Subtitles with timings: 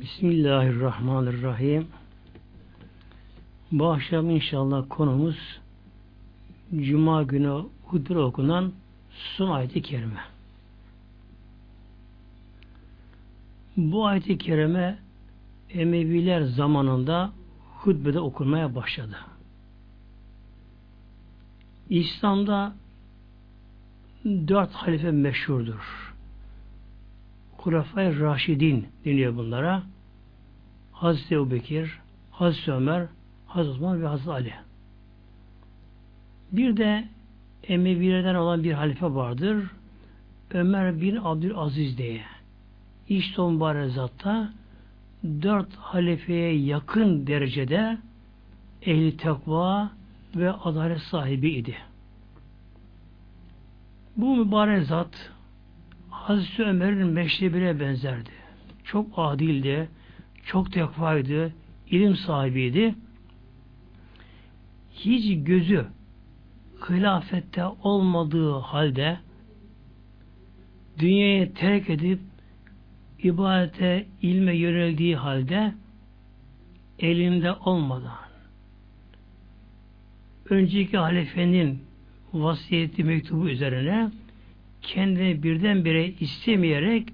[0.00, 1.86] Bismillahirrahmanirrahim.
[3.72, 5.60] Bu akşam inşallah konumuz
[6.80, 8.72] Cuma günü hutbe okunan
[9.36, 10.20] son ayet-i kerime.
[13.76, 14.98] Bu ayet-i kerime
[15.70, 17.32] Emeviler zamanında
[17.78, 19.16] hutbede okunmaya başladı.
[21.90, 22.74] İslam'da
[24.24, 26.07] dört halife meşhurdur.
[27.58, 29.82] Kurafay Raşidin deniyor bunlara.
[30.92, 31.98] Hazreti Ebu Bekir,
[32.30, 33.06] Hazreti Ömer,
[33.46, 34.52] Hazreti Osman ve Hazreti Ali.
[36.52, 37.08] Bir de
[37.68, 39.70] Emevilerden olan bir halife vardır.
[40.50, 42.22] Ömer bin Abdülaziz diye.
[43.08, 44.52] İşte o mübarek zatta
[45.24, 47.98] dört halifeye yakın derecede
[48.82, 49.90] ehli takva
[50.36, 51.76] ve adalet sahibi idi.
[54.16, 55.30] Bu mübarek zat
[56.28, 58.30] Hazreti Ömer'in meşrebine benzerdi.
[58.84, 59.88] Çok adildi,
[60.44, 61.52] çok tekvaydı,
[61.90, 62.94] ilim sahibiydi.
[64.92, 65.86] Hiç gözü
[66.88, 69.18] hilafette olmadığı halde
[70.98, 72.20] dünyayı terk edip
[73.22, 75.74] ibadete, ilme yöneldiği halde
[76.98, 78.18] elinde olmadan
[80.50, 81.82] önceki halifenin
[82.32, 84.10] vasiyeti mektubu üzerine
[84.82, 87.08] kendini birdenbire istemeyerek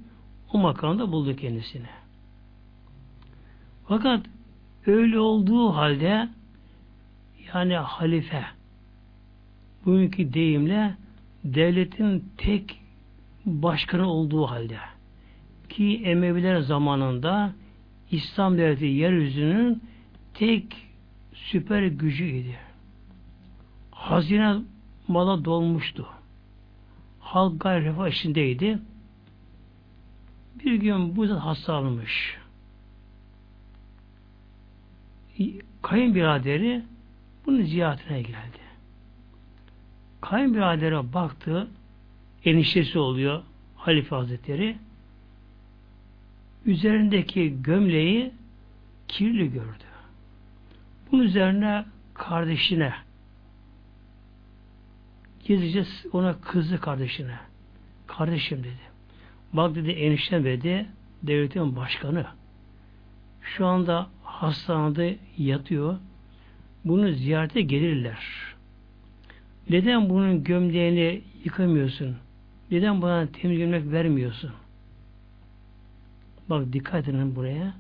[0.52, 1.86] o makamda buldu kendisini.
[3.88, 4.26] Fakat
[4.86, 6.28] öyle olduğu halde
[7.54, 8.44] yani halife
[9.84, 10.94] bugünkü deyimle
[11.44, 12.80] devletin tek
[13.46, 14.78] başkanı olduğu halde
[15.68, 17.52] ki Emeviler zamanında
[18.10, 19.82] İslam devleti yeryüzünün
[20.34, 20.76] tek
[21.34, 22.54] süper gücüydü.
[23.90, 24.56] Hazine
[25.08, 26.06] mala dolmuştu.
[27.24, 28.78] Halk gayri refah içindeydi.
[30.64, 32.36] Bir gün bu zat hastalanmış.
[35.82, 36.82] Kayınbiraderi
[37.46, 38.64] bunun ziyaretine geldi.
[40.20, 41.68] Kayınbiradere baktı,
[42.44, 43.42] eniştesi oluyor
[43.76, 44.76] Halife Hazretleri.
[46.66, 48.32] Üzerindeki gömleği
[49.08, 49.84] kirli gördü.
[51.12, 51.84] Bunun üzerine
[52.14, 52.94] kardeşine
[55.44, 57.36] gizlice ona kızdı kardeşine.
[58.06, 58.94] Kardeşim dedi.
[59.52, 60.86] Bak dedi eniştem dedi
[61.22, 62.26] devletin başkanı.
[63.42, 65.98] Şu anda hastanede yatıyor.
[66.84, 68.18] Bunu ziyarete gelirler.
[69.70, 72.16] Neden bunun gömleğini yıkamıyorsun?
[72.70, 74.52] Neden bana temiz gömlek vermiyorsun?
[76.50, 77.74] Bak dikkat edin buraya.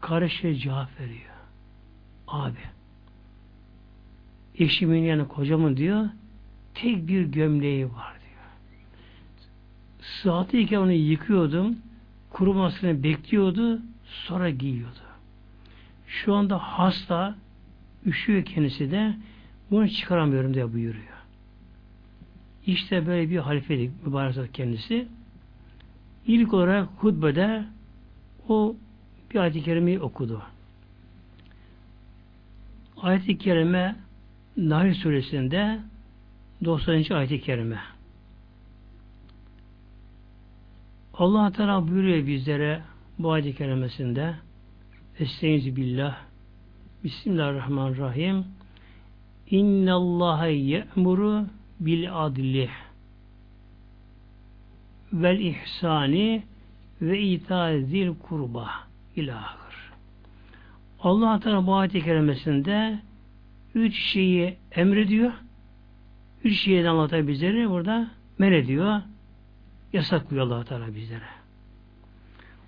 [0.00, 1.32] Kardeşe cevap veriyor.
[2.28, 2.58] Abi
[4.58, 6.08] eşimin yani kocamın diyor
[6.74, 8.44] tek bir gömleği var diyor.
[10.00, 11.76] Sıhhatiyken onu yıkıyordum.
[12.30, 13.80] Kurumasını bekliyordu.
[14.04, 15.02] Sonra giyiyordu.
[16.06, 17.34] Şu anda hasta
[18.06, 19.14] üşüyor kendisi de
[19.70, 21.12] bunu çıkaramıyorum diye buyuruyor.
[22.66, 25.08] İşte böyle bir halifelik mübarek kendisi.
[26.26, 27.64] İlk olarak hutbede
[28.48, 28.76] o
[29.30, 30.42] bir ayet-i kerimeyi okudu.
[32.96, 33.96] Ayet-i kerime
[34.56, 35.80] Nahl suresinde
[36.64, 37.14] 90.
[37.14, 37.78] ayet-i kerime.
[41.14, 42.82] Allah Teala buyuruyor bizlere
[43.18, 44.34] bu ayet-i kerimesinde
[45.18, 46.16] Estaizu billah
[47.04, 48.44] Bismillahirrahmanirrahim
[49.50, 51.46] İnnallâhe ye'muru
[51.80, 52.70] bil adli
[55.12, 56.42] vel ihsani
[57.02, 58.70] ve itâzil kurba
[59.16, 59.92] ilahır.
[61.00, 62.98] Allah Teala bu ayet-i kerimesinde
[63.74, 65.32] üç şeyi emrediyor.
[66.44, 69.00] Üç şeyi de anlatıyor bizlere burada men ediyor.
[69.92, 71.28] Yasaklıyor allah Teala bizlere.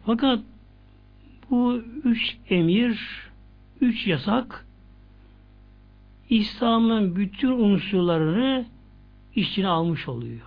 [0.06, 0.40] Fakat
[1.50, 3.00] bu üç emir,
[3.80, 4.66] üç yasak
[6.30, 8.64] İslam'ın bütün unsurlarını
[9.34, 10.40] içine almış oluyor.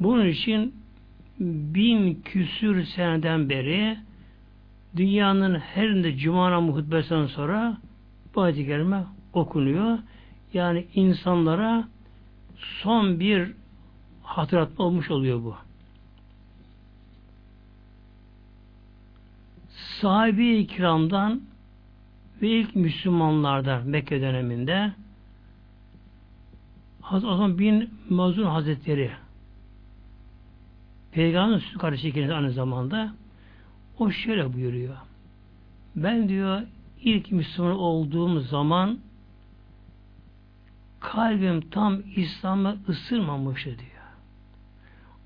[0.00, 0.74] Bunun için
[1.40, 3.98] bin küsür seneden beri
[4.96, 7.78] dünyanın her yerinde Cuma hutbesinden sonra
[8.34, 9.98] bu ayet-i kerime okunuyor.
[10.52, 11.88] Yani insanlara
[12.82, 13.52] son bir
[14.22, 15.56] hatırlatma olmuş oluyor bu.
[20.00, 21.42] Sahibi-i kiramdan
[22.42, 24.92] ve ilk Müslümanlardan Mekke döneminde
[27.00, 29.10] Hazreti Osman bin Mazun Hazretleri
[31.12, 33.14] Peygamberin süt kardeşi aynı zamanda
[33.98, 34.96] o şöyle buyuruyor.
[35.96, 36.62] Ben diyor
[37.02, 38.98] ilk Müslüman olduğum zaman
[41.00, 43.88] kalbim tam İslam'a ısırmamıştı diyor.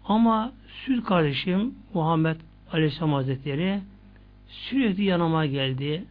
[0.04, 2.36] Ama süt kardeşim Muhammed
[2.72, 3.80] Aleyhisselam Hazretleri
[4.48, 6.04] sürekli yanıma geldi.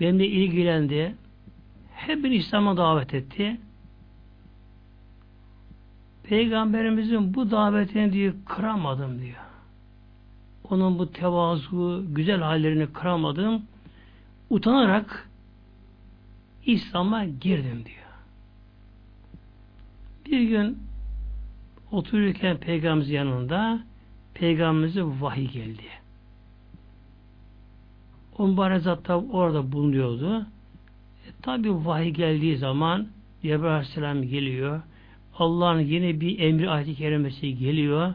[0.00, 1.14] Benimle ilgilendi.
[1.94, 3.60] Hep beni İslam'a davet etti.
[6.24, 9.36] Peygamberimizin bu davetini diyor kıramadım diyor.
[10.70, 13.62] Onun bu tevazu, güzel hallerini kıramadım.
[14.50, 15.28] Utanarak
[16.66, 18.01] İslam'a girdim diyor.
[20.26, 20.78] Bir gün
[21.90, 23.80] otururken Peygamberimiz yanında
[24.34, 25.82] Peygamberimize vahiy geldi.
[28.38, 30.46] O mübarek zat orada bulunuyordu.
[31.26, 33.08] E, Tabi vahiy geldiği zaman
[33.42, 34.82] Cebrail Aleyhisselam geliyor.
[35.38, 38.14] Allah'ın yeni bir emri ayet-i kerimesi geliyor.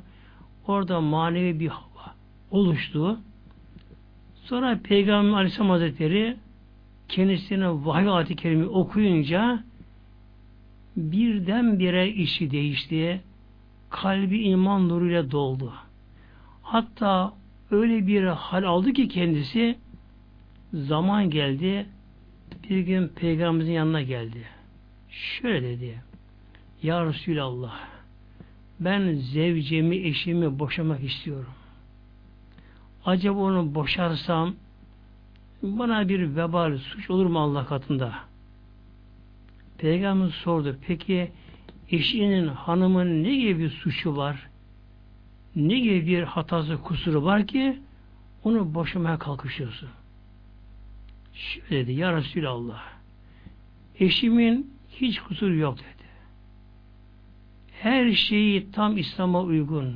[0.68, 2.14] Orada manevi bir hava
[2.52, 3.20] oluştu.
[4.36, 6.38] Sonra Peygamber Aleyhisselam Hazretleri
[7.10, 9.64] kendisine vahiy ayet-i kerimi okuyunca
[10.98, 13.22] birdenbire işi değişti.
[13.90, 15.74] Kalbi iman nuruyla doldu.
[16.62, 17.34] Hatta
[17.72, 19.76] öyle bir hal aldı ki kendisi
[20.74, 21.86] zaman geldi
[22.70, 24.44] bir gün peygamberimizin yanına geldi.
[25.10, 26.02] Şöyle dedi.
[26.84, 27.74] Ya Resulallah
[28.80, 31.54] ben zevcemi, eşimi boşamak istiyorum.
[33.06, 34.56] Acaba onu boşarsam
[35.64, 38.14] bana bir vebal, suç olur mu Allah katında?
[39.78, 40.78] Peygamber sordu.
[40.88, 41.32] Peki
[41.92, 44.50] eşinin, hanımın ne gibi bir suçu var?
[45.56, 47.80] Ne gibi bir hatası, kusuru var ki
[48.44, 49.90] onu boşamaya kalkışıyorsun?
[51.34, 51.94] Şöyle dedi.
[51.94, 52.98] Ya Resulallah
[54.00, 56.08] eşimin hiç kusuru yok dedi.
[57.72, 59.96] Her şeyi tam İslam'a uygun.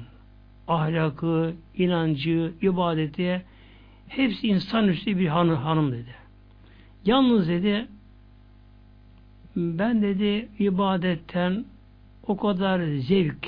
[0.68, 3.46] Ahlakı, inancı, ibadeti
[4.08, 6.16] hepsi insanüstü bir hanım, hanım dedi.
[7.06, 7.88] Yalnız dedi
[9.56, 11.66] ben dedi ibadetten
[12.28, 13.48] o kadar zevk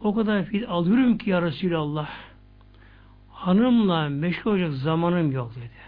[0.00, 2.10] o kadar fil alıyorum ki ya Resulallah
[3.30, 5.82] hanımla meşgul olacak zamanım yok dedi.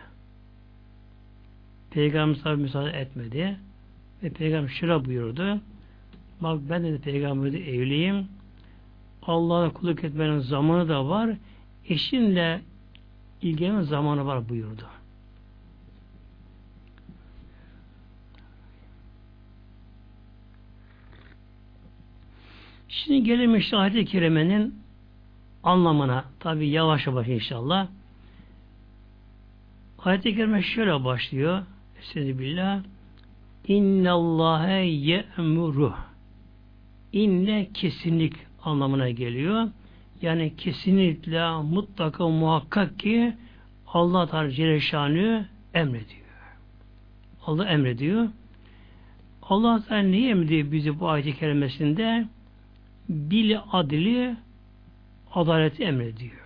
[1.91, 3.57] Peygamber tabi müsaade etmedi.
[4.23, 5.61] Ve Peygamber şöyle buyurdu.
[6.41, 8.29] Bak ben de Peygamber'de evliyim.
[9.23, 11.31] Allah'a kulluk etmenin zamanı da var.
[11.89, 12.61] Eşinle
[13.43, 14.87] ilgilenin zamanı var buyurdu.
[22.95, 24.75] Şimdi gelelim işte ayet-i kerimenin
[25.63, 26.25] anlamına.
[26.41, 27.89] Tabi yavaş yavaş inşallah.
[29.99, 31.63] Ayet-i kerime şöyle başlıyor.
[32.01, 32.83] Estağfirullah.
[33.69, 35.95] İnnallâhe ye'muru.
[37.13, 39.69] İnne kesinlik anlamına geliyor.
[40.23, 43.33] Yani kesinlikle mutlaka muhakkak ki
[43.87, 46.25] Allah Teala Celle emrediyor.
[47.47, 48.29] Allah emrediyor.
[49.43, 52.27] Allah Teala niye emrediyor bizi bu ayet-i kerimesinde?
[53.09, 54.37] Bil adli
[55.35, 56.45] adaleti emrediyor.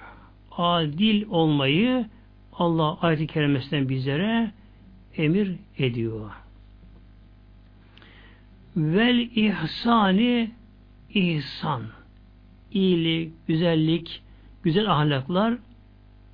[0.51, 2.07] Adil olmayı
[2.53, 4.51] Allah ayet-i kerimesinden bizlere
[5.17, 6.31] emir ediyor.
[8.77, 10.51] Vel ihsani
[11.15, 11.83] ihsan.
[12.73, 14.23] İyilik, güzellik,
[14.63, 15.55] güzel ahlaklar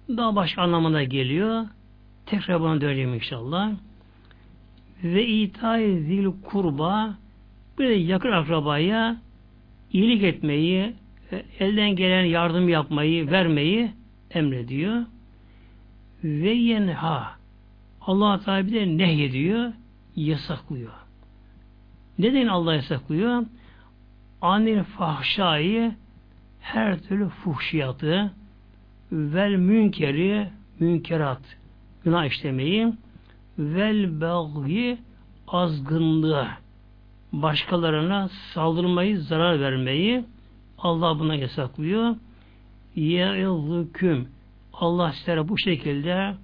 [0.08, 1.66] daha başka anlamına geliyor.
[2.26, 3.72] Tekrar buna döneceğim inşallah.
[5.04, 7.14] Ve itay zil kurba
[7.78, 9.16] bir de yakın akrabaya
[9.94, 10.94] iyilik etmeyi,
[11.60, 13.90] elden gelen yardım yapmayı, vermeyi
[14.30, 15.02] emrediyor.
[16.24, 17.36] Ve yenha
[18.00, 19.72] Allah Teala bir de nehyediyor,
[20.16, 20.92] yasaklıyor.
[22.18, 23.46] Neden Allah yasaklıyor?
[24.42, 25.94] Anil fahşayı
[26.60, 28.32] her türlü fuhşiyatı
[29.12, 30.48] vel münkeri
[30.80, 31.42] münkerat
[32.04, 32.92] günah işlemeyi
[33.58, 34.98] vel belgi
[35.48, 36.48] azgınlığı
[37.42, 40.24] başkalarına saldırmayı, zarar vermeyi
[40.78, 42.16] Allah buna yasaklıyor.
[42.96, 44.28] Ye'ilzüküm
[44.72, 46.34] Allah sizlere bu şekilde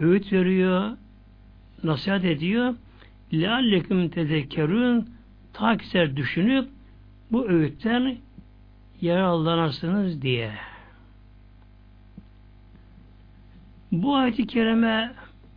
[0.00, 0.96] öğüt veriyor,
[1.84, 2.74] nasihat ediyor.
[3.32, 5.10] Lealleküm tezekkerün
[5.52, 6.68] ta ki düşünüp
[7.32, 8.16] bu öğütten
[9.00, 10.52] yararlanırsınız diye.
[13.92, 15.12] Bu ayet-i kerime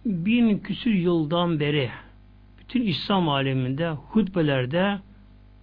[0.05, 1.89] bin küsür yıldan beri
[2.73, 4.99] bütün İslam aleminde hutbelerde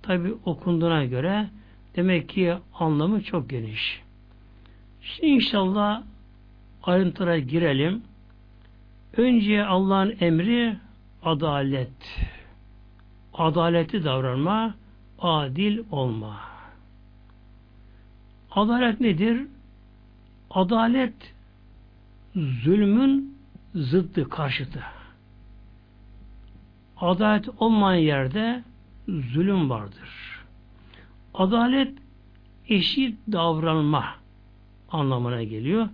[0.03, 1.49] tabi okunduğuna göre
[1.97, 4.03] demek ki anlamı çok geniş.
[5.03, 6.03] Şimdi inşallah
[6.83, 8.03] ayrıntılara girelim.
[9.17, 10.77] Önce Allah'ın emri
[11.23, 12.29] adalet.
[13.35, 14.75] Adaletli davranma,
[15.19, 16.41] adil olma.
[18.51, 19.47] Adalet nedir?
[20.51, 21.35] Adalet
[22.35, 23.39] zulmün
[23.75, 25.00] zıddı, karşıtı.
[27.01, 28.63] Adalet olmayan yerde
[29.09, 30.41] zulüm vardır.
[31.35, 31.93] Adalet
[32.69, 34.05] eşit davranma
[34.91, 35.89] anlamına geliyor.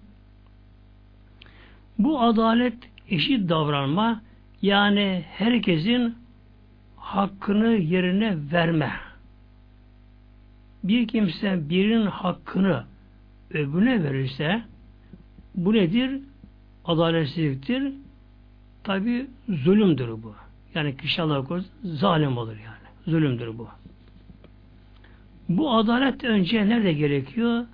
[1.99, 2.75] Bu adalet
[3.09, 4.23] eşit davranma
[4.63, 6.15] yani herkesin
[6.97, 8.93] hakkını yerine verme.
[10.85, 12.85] Bir kimse birinin hakkını
[13.51, 14.63] öbürüne verirse
[15.55, 16.21] bu nedir?
[16.85, 17.93] Adaletsizliktir.
[18.85, 20.46] Tabi zulümdür bu.
[20.77, 22.87] Yani kişi Allah korusun zalim olur yani.
[23.07, 23.69] Zulümdür bu.
[25.49, 27.67] Bu adalet önce nerede gerekiyor?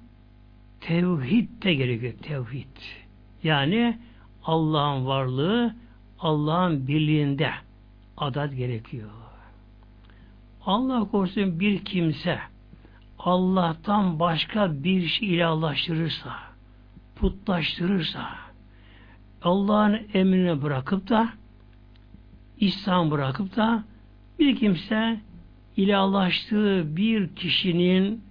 [0.81, 2.13] Tevhid de gerekiyor.
[2.23, 2.77] Tevhid.
[3.43, 3.99] Yani
[4.45, 5.75] Allah'ın varlığı,
[6.19, 7.51] Allah'ın birliğinde
[8.17, 9.11] adalet gerekiyor.
[10.67, 12.39] Allah korusun bir kimse
[13.19, 16.37] Allah'tan başka bir şey ilahlaştırırsa,
[17.17, 18.29] putlaştırırsa,
[19.43, 21.29] Allah'ın emrine bırakıp da
[22.61, 23.85] İslam bırakıp da
[24.39, 25.21] bir kimse
[25.77, 28.23] ilahlaştığı bir kişinin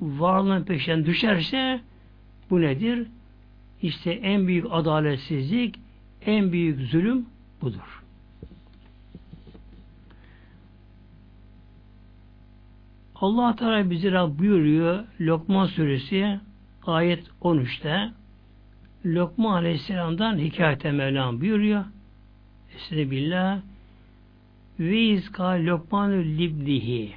[0.00, 1.80] varlığının peşinden düşerse
[2.50, 3.06] bu nedir?
[3.82, 5.80] İşte en büyük adaletsizlik,
[6.26, 7.26] en büyük zulüm
[7.62, 8.02] budur.
[13.20, 16.40] Allah Teala bize buyuruyor Lokman suresi
[16.86, 18.10] ayet 13'te
[19.06, 21.84] Lokman Aleyhisselam'dan hikayete Mevlam buyuruyor.
[22.76, 23.60] Estağfirullah
[24.80, 27.14] ve izka Lokmanü liblihi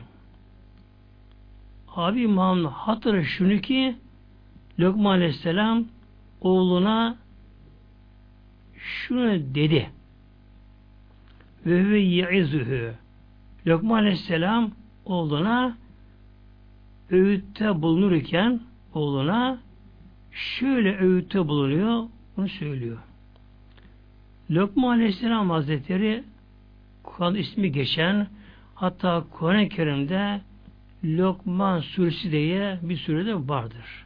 [1.95, 3.95] Abi Muhammed hatırı şunu ki
[4.79, 5.85] Lokman Aleyhisselam
[6.41, 7.17] oğluna
[8.77, 9.89] şunu dedi.
[11.65, 12.93] Ve ve ye'izühü
[13.67, 14.71] Lokman Aleyhisselam
[15.05, 15.77] oğluna
[17.11, 18.59] öğütte bulunurken
[18.93, 19.59] oğluna
[20.31, 22.03] şöyle öğütte bulunuyor,
[22.37, 22.97] bunu söylüyor.
[24.51, 26.23] Lokman Aleyhisselam Hazretleri
[27.03, 28.27] Kur'an ismi geçen
[28.75, 30.41] hatta Kur'an-ı Kerim'de
[31.03, 34.05] Lokman suresi diye bir surede vardır.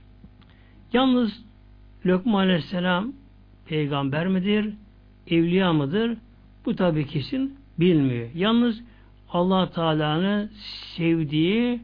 [0.94, 1.44] Yalnız
[2.06, 3.14] Lokman Aleyhisselam
[3.66, 4.74] peygamber midir,
[5.28, 6.18] evliya mıdır?
[6.66, 8.30] Bu tabi kesin bilmiyor.
[8.36, 8.82] Yalnız
[9.30, 10.52] Allah Teala'nın
[10.96, 11.82] sevdiği,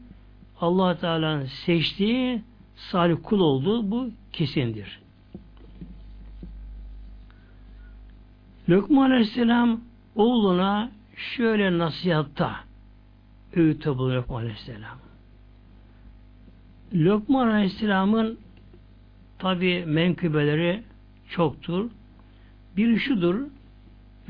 [0.60, 2.42] Allah Teala'nın seçtiği
[2.76, 5.00] salih kul olduğu bu kesindir.
[8.70, 9.80] Lokman Aleyhisselam
[10.14, 12.56] oğluna şöyle nasihatta
[13.56, 14.98] öğütte bulunuyor Lokman Aleyhisselam.
[16.94, 18.38] Lokman Aleyhisselam'ın
[19.38, 20.82] tabi menkıbeleri
[21.30, 21.90] çoktur.
[22.76, 23.40] Bir şudur,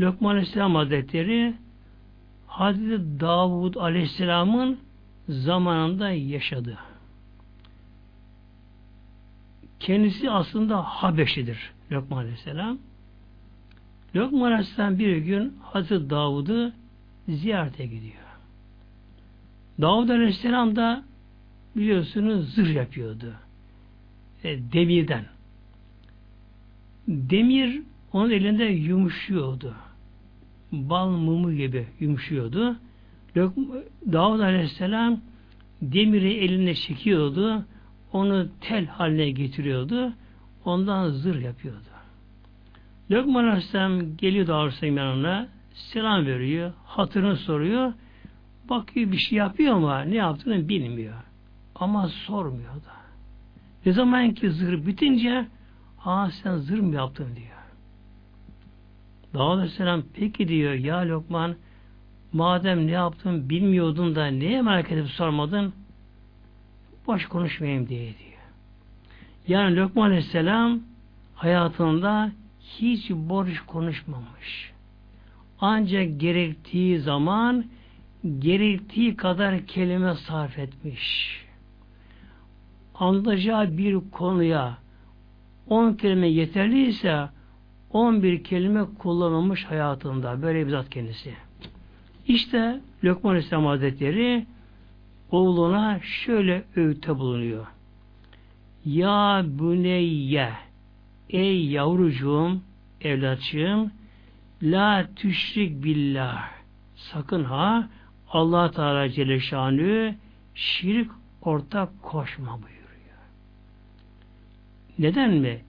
[0.00, 1.54] Lokman Aleyhisselam Hazretleri
[2.46, 4.78] Hazreti Davud Aleyhisselam'ın
[5.28, 6.78] zamanında yaşadı.
[9.80, 12.78] Kendisi aslında Habeşlidir Lokman Aleyhisselam.
[14.16, 16.72] Lokman Aleyhisselam bir gün Hazreti Davud'u
[17.28, 18.14] ziyarete gidiyor.
[19.80, 21.04] Davud Aleyhisselam da
[21.76, 23.34] biliyorsunuz zırh yapıyordu.
[24.44, 25.24] E, demirden.
[27.08, 29.74] Demir onun elinde yumuşuyordu.
[30.72, 32.76] Bal mumu gibi yumuşuyordu.
[34.12, 35.20] Davud Aleyhisselam
[35.82, 37.64] demiri eline çekiyordu.
[38.12, 40.12] Onu tel haline getiriyordu.
[40.64, 41.89] Ondan zırh yapıyordu.
[43.10, 46.72] Lokman Aleyhisselam geliyor Aleyhisselam yanına selam veriyor.
[46.84, 47.92] Hatırını soruyor.
[48.68, 51.14] Bakıyor bir şey yapıyor ama ne yaptığını bilmiyor.
[51.74, 53.00] Ama sormuyor da.
[53.86, 55.46] Ne zaman ki zırh bitince
[56.04, 57.46] aa sen zırh mı yaptın diyor.
[59.34, 61.56] Davud Aleyhisselam peki diyor ya Lokman
[62.32, 65.72] madem ne yaptın bilmiyordun da neye merak edip sormadın
[67.06, 68.40] boş konuşmayayım diye diyor.
[69.48, 70.80] Yani Lokman Aleyhisselam
[71.34, 72.32] hayatında
[72.78, 74.72] hiç borç konuşmamış.
[75.60, 77.64] Ancak gerektiği zaman
[78.38, 81.36] gerektiği kadar kelime sarf etmiş.
[82.94, 84.78] Anlayacağı bir konuya
[85.68, 87.28] on kelime yeterliyse
[87.90, 90.42] on bir kelime kullanılmış hayatında.
[90.42, 91.34] Böyle bir zat kendisi.
[92.26, 94.46] İşte Lokman İslam Hazretleri
[95.30, 97.66] oğluna şöyle öğütte bulunuyor.
[98.84, 100.50] Ya büneyye
[101.32, 102.60] Ey yavrucuğum,
[103.00, 103.90] evlatçığım
[104.62, 106.50] La tüşrik billah
[106.96, 107.88] Sakın ha
[108.30, 109.40] Allah Teala Celle
[110.54, 111.10] şirk
[111.42, 113.20] ortak koşma buyuruyor.
[114.98, 115.60] Neden mi?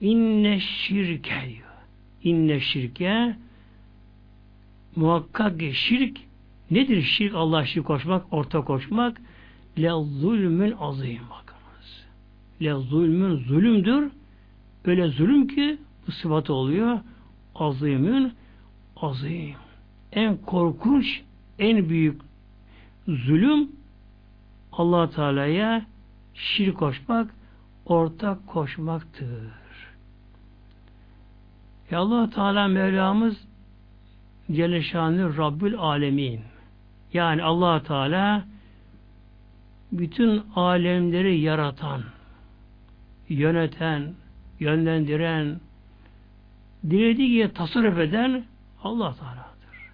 [0.00, 1.70] İnne şirke diyor.
[2.22, 3.36] İnne şirke
[4.96, 6.16] muhakkak ki şirk
[6.70, 7.34] nedir şirk?
[7.34, 9.20] Allah şirk koşmak, ortak koşmak
[9.78, 12.06] le zulmün azim bakınız.
[12.62, 14.19] Le zulmün zulümdür.
[14.84, 16.98] Öyle zulüm ki bu sıfatı oluyor.
[17.54, 18.32] Azimün
[18.96, 19.54] azim.
[20.12, 21.22] En korkunç,
[21.58, 22.20] en büyük
[23.08, 23.68] zulüm
[24.72, 25.86] allah Teala'ya
[26.34, 27.30] şirk koşmak,
[27.86, 29.52] ortak koşmaktır.
[31.90, 33.36] Ya allah Teala Mevlamız
[34.52, 34.82] Celle
[35.36, 36.40] Rabbül Alemin.
[37.12, 38.44] Yani allah Teala
[39.92, 42.02] bütün alemleri yaratan,
[43.28, 44.14] yöneten,
[44.60, 45.60] yönlendiren,
[46.90, 48.44] dilediği gibi tasarruf eden
[48.84, 49.90] Allah Teala'dır.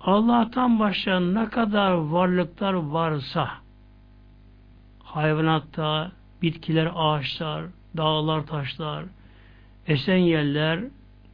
[0.00, 3.50] Allah'tan başka ne kadar varlıklar varsa
[5.02, 6.12] hayvanatta,
[6.42, 7.64] bitkiler, ağaçlar,
[7.96, 9.04] dağlar, taşlar,
[9.86, 10.80] esen yerler,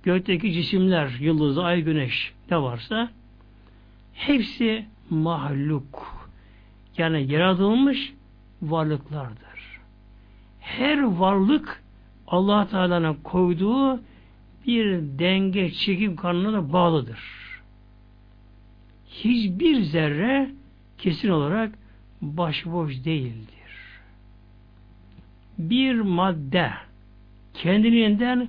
[0.03, 3.11] gökteki cisimler, yıldız, ay, güneş ne varsa
[4.13, 6.15] hepsi mahluk.
[6.99, 8.15] Yani yaratılmış
[8.63, 9.81] varlıklardır.
[10.61, 11.84] Her varlık
[12.27, 14.01] Allah Teala'nın koyduğu
[14.67, 17.21] bir denge çekim kanununa bağlıdır.
[19.09, 20.51] Hiçbir zerre
[20.99, 21.73] kesin olarak
[22.23, 23.55] başboş değildir.
[25.59, 26.71] Bir madde
[27.55, 28.49] kendiliğinden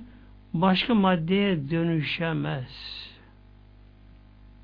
[0.54, 2.96] başka maddeye dönüşemez.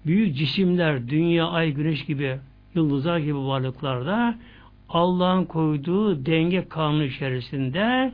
[0.07, 2.39] Büyük cisimler, dünya, ay, güneş gibi,
[2.75, 4.35] yıldızlar gibi varlıklarda
[4.89, 8.13] Allah'ın koyduğu denge kanunu içerisinde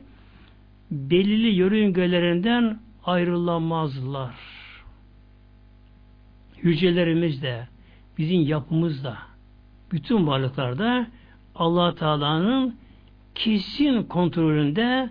[0.91, 4.35] belirli yörüngelerinden ayrılamazlar.
[6.57, 7.67] Hücrelerimiz de,
[8.17, 9.17] bizim yapımız da,
[9.91, 11.07] bütün varlıklarda
[11.55, 12.75] allah Teala'nın
[13.35, 15.09] kesin kontrolünde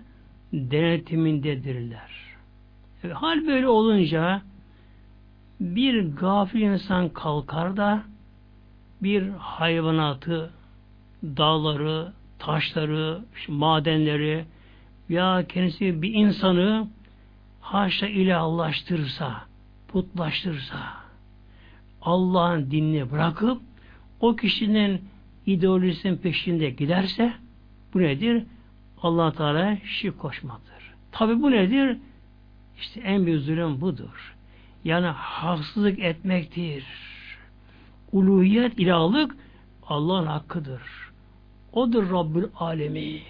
[0.53, 2.11] denetimindedirler.
[3.03, 4.41] E, hal böyle olunca
[5.59, 8.03] bir gafil insan kalkar da
[9.03, 10.51] bir hayvanatı,
[11.23, 14.45] dağları, taşları, madenleri
[15.09, 16.87] ya kendisi bir insanı
[17.61, 19.41] haşa ilahlaştırırsa,
[19.87, 20.79] putlaştırırsa,
[22.01, 23.61] Allah'ın dinini bırakıp
[24.19, 25.01] o kişinin
[25.45, 27.33] ideolojisinin peşinde giderse
[27.93, 28.43] bu nedir?
[29.03, 30.93] allah Teala şirk koşmadır.
[31.11, 31.97] Tabi bu nedir?
[32.79, 34.35] İşte en büyük zulüm budur.
[34.83, 36.85] Yani haksızlık etmektir.
[38.11, 39.35] Uluhiyet, ilahlık
[39.87, 40.81] Allah'ın hakkıdır.
[41.73, 43.21] Odur Rabbül Alemin.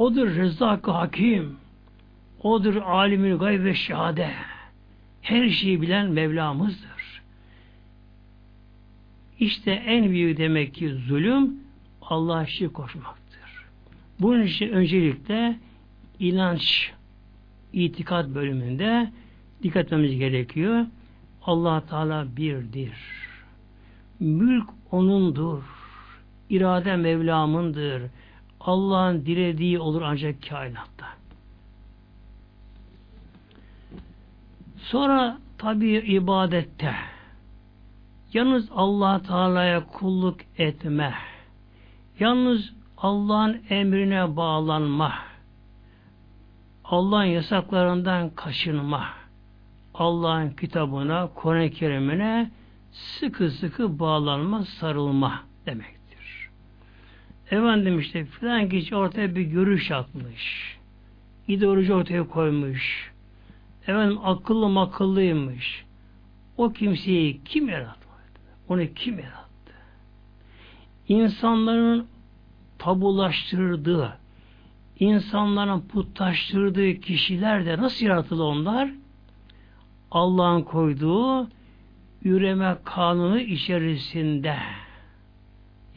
[0.00, 1.56] Odur Rezzak-ı Hakim.
[2.42, 4.30] Odur alimül gayb ve şehade.
[5.22, 7.22] Her şeyi bilen Mevlamızdır.
[9.38, 11.54] İşte en büyük demek ki zulüm
[12.02, 13.66] Allah'a şirk koşmaktır.
[14.20, 15.58] Bunun için öncelikle
[16.18, 16.92] inanç,
[17.72, 19.10] itikat bölümünde
[19.62, 20.86] dikkat etmemiz gerekiyor.
[21.42, 22.96] allah Teala birdir.
[24.20, 25.62] Mülk O'nundur.
[26.50, 28.02] İrade Mevlam'ındır.
[28.60, 31.06] Allah'ın dilediği olur ancak kainatta.
[34.76, 36.94] Sonra tabi ibadette
[38.32, 41.14] yalnız allah Teala'ya kulluk etme
[42.18, 45.14] yalnız Allah'ın emrine bağlanma
[46.84, 49.04] Allah'ın yasaklarından kaçınma
[49.94, 52.50] Allah'ın kitabına, Kur'an-ı Kerim'ine
[52.92, 55.99] sıkı sıkı bağlanma, sarılma demektir.
[57.50, 60.76] Efendim işte filan kişi ortaya bir görüş atmış.
[61.48, 63.10] ideoloji ortaya koymuş
[63.82, 65.84] efendim akıllı makıllıymış.
[66.56, 68.00] O kimseyi kim yarattı?
[68.68, 69.72] Onu kim yarattı?
[71.08, 72.06] İnsanların
[72.78, 74.18] tabulaştırdığı,
[75.00, 78.90] insanların putlaştırdığı kişiler de nasıl yaratıldı onlar?
[80.10, 81.48] Allah'ın koyduğu
[82.24, 84.56] üreme kanunu içerisinde.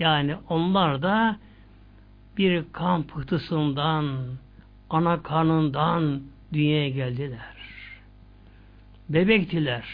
[0.04, 1.38] Yani onlar da
[2.38, 4.18] bir kan pıhtısından,
[4.90, 6.22] ana kanından
[6.54, 7.56] dünyaya geldiler.
[9.10, 9.86] Bebektiler.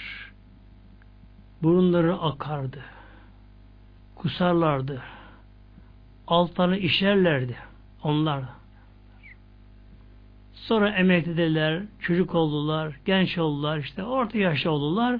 [1.63, 2.83] Burunları akardı.
[4.15, 5.01] Kusarlardı.
[6.27, 7.55] Altlarını işerlerdi.
[8.03, 8.43] Onlar.
[10.53, 15.19] Sonra emeklediler, çocuk oldular, genç oldular, işte orta yaşta oldular.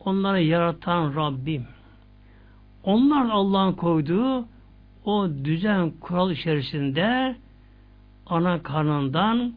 [0.00, 1.77] Onları yaratan Rabbim.
[2.88, 4.48] Onlar Allah'ın koyduğu
[5.04, 7.36] o düzen kural içerisinde
[8.26, 9.52] ana karnından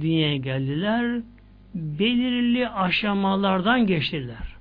[0.00, 1.22] dünyaya geldiler
[1.74, 4.56] belirli aşamalardan geçtiler.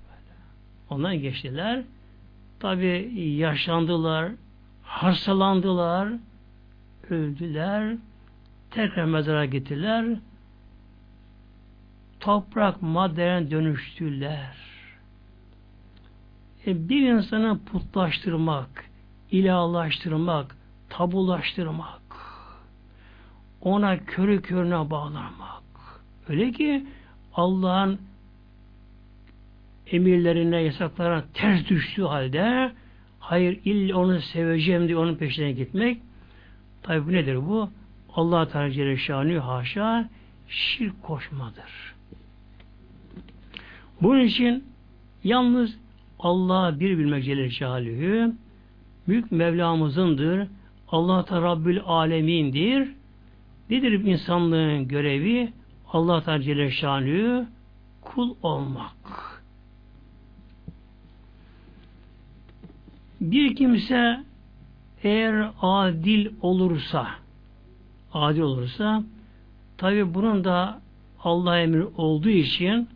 [0.90, 1.84] Ondan geçtiler.
[2.60, 4.32] Tabi yaşlandılar,
[4.84, 6.10] hastalandılar,
[7.10, 7.96] öldüler,
[8.72, 10.06] tekrar mezara gittiler,
[12.20, 14.69] toprak maddeden dönüştüler.
[16.70, 18.86] E bir insanı putlaştırmak,
[19.32, 20.58] ilahlaştırmak,
[20.90, 22.02] tabulaştırmak,
[23.62, 25.64] ona körü körüne bağlamak.
[26.30, 26.86] Öyle ki
[27.34, 28.00] Allah'ın
[29.88, 32.72] emirlerine, yasaklarına ters düştüğü halde
[33.20, 36.02] hayır illa onu seveceğim diye onun peşine gitmek
[36.84, 37.70] Tabi bu nedir bu?
[38.16, 40.10] Allah Teala Celle haşa
[40.48, 41.96] şirk koşmadır.
[44.02, 44.64] Bunun için
[45.24, 45.78] yalnız
[46.20, 48.34] Allah'ı bir bilmek Celle Şanı
[49.08, 50.48] büyük Mevlamızındır.
[50.88, 52.90] Allah Teala Rabbül Alemin'dir.
[53.70, 55.54] Nedir insanlığın görevi?
[55.94, 57.48] Allah Teala Celle Şanı
[58.02, 58.94] kul olmak.
[63.22, 64.24] Bir kimse
[65.04, 67.08] eğer adil olursa
[68.14, 69.04] adil olursa
[69.78, 70.82] tabi bunun da
[71.24, 72.90] Allah emri olduğu için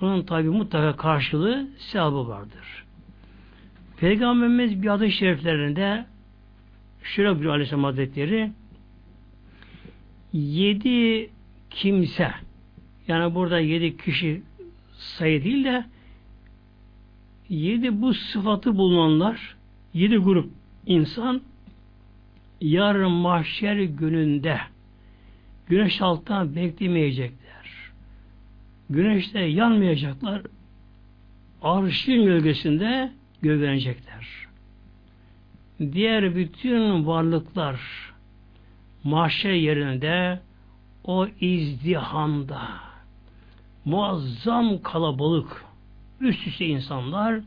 [0.00, 2.84] bunun tabi mutlaka karşılığı sevabı vardır.
[3.96, 6.06] Peygamberimiz bir adı şeriflerinde
[7.02, 8.52] şöyle bir Aleyhisselam Hazretleri
[10.32, 11.30] yedi
[11.70, 12.30] kimse
[13.08, 14.42] yani burada yedi kişi
[14.98, 15.84] sayı değil de
[17.48, 19.56] yedi bu sıfatı bulunanlar
[19.94, 20.50] yedi grup
[20.86, 21.42] insan
[22.60, 24.58] yarın mahşer gününde
[25.68, 27.39] güneş alttan beklemeyecekler.
[28.90, 30.42] Güneşte yanmayacaklar.
[31.62, 34.28] Arşın gölgesinde gölgelenecekler.
[35.92, 37.80] Diğer bütün varlıklar
[39.04, 40.40] mahşer yerinde
[41.04, 42.62] o izdihamda
[43.84, 45.64] muazzam kalabalık
[46.20, 47.40] üst üste insanlar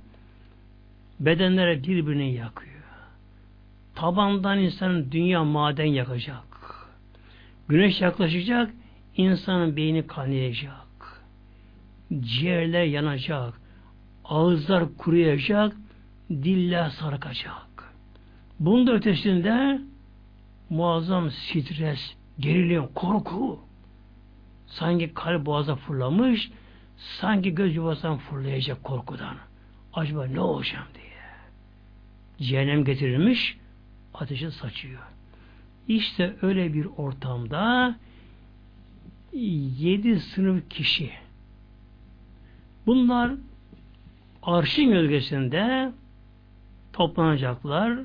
[1.20, 2.74] bedenlere birbirini yakıyor.
[3.96, 6.44] Tabandan insanın dünya maden yakacak.
[7.68, 8.74] Güneş yaklaşacak,
[9.18, 10.83] insanın beyni kanayacak.
[12.20, 13.62] Ciğerler yanacak.
[14.26, 15.76] Ağızlar kuruyacak,
[16.30, 17.94] diller sarkacak.
[18.60, 19.82] Bunun da ötesinde
[20.70, 23.60] muazzam stres, gerilim, korku.
[24.68, 26.52] Sanki kalp boğaza fırlamış,
[26.98, 29.36] sanki göz yuvasından fırlayacak korkudan.
[29.94, 31.04] Acaba ne olacağım diye.
[32.50, 33.58] Cehennem getirilmiş,
[34.14, 35.02] ateşi saçıyor.
[35.88, 37.96] İşte öyle bir ortamda
[39.80, 41.12] yedi sınıf kişi
[42.86, 43.32] bunlar
[44.44, 45.92] arşın gölgesinde
[46.94, 48.00] toplanacaklar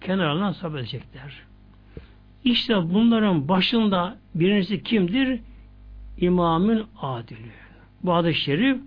[0.00, 1.42] kenarlarına sabah edecekler.
[2.44, 5.40] İşte bunların başında birincisi kimdir?
[6.18, 7.50] İmamın adili.
[8.02, 8.80] Bu adı şerif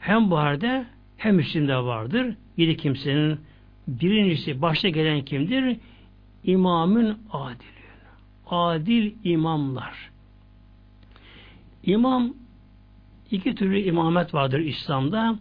[0.00, 0.84] hem Buhar'da
[1.16, 2.34] hem Müslim'de vardır.
[2.56, 3.40] Yedi kimsenin
[3.88, 5.76] birincisi başta gelen kimdir?
[6.44, 7.74] İmamın adil.
[8.46, 10.10] Adil imamlar.
[11.82, 12.34] İmam
[13.30, 15.38] iki türlü imamet vardır İslam'da.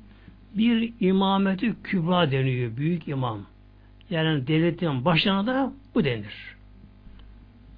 [0.58, 2.78] Bir imameti kübra deniyor.
[2.78, 3.40] Büyük imam.
[4.10, 6.56] Yani devletin başına da bu denir.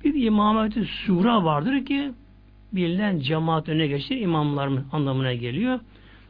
[0.03, 2.11] Bir imameti sura vardır ki
[2.73, 5.79] bilinen cemaat öne geçir imamlar anlamına geliyor.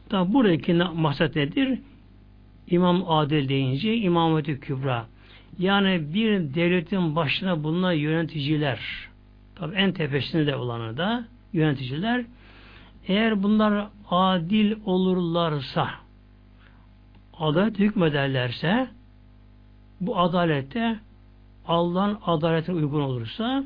[0.08, 1.78] Tabi buradaki maksat nedir?
[2.70, 5.06] İmam adil deyince imameti kübra.
[5.58, 8.80] Yani bir devletin başına bulunan yöneticiler,
[9.54, 12.24] tabi en tepesinde de olanı da yöneticiler,
[13.06, 15.90] eğer bunlar adil olurlarsa,
[17.38, 18.88] adalet hükmederlerse,
[20.00, 20.98] bu adalette
[21.66, 23.64] Allah'ın adaletine uygun olursa,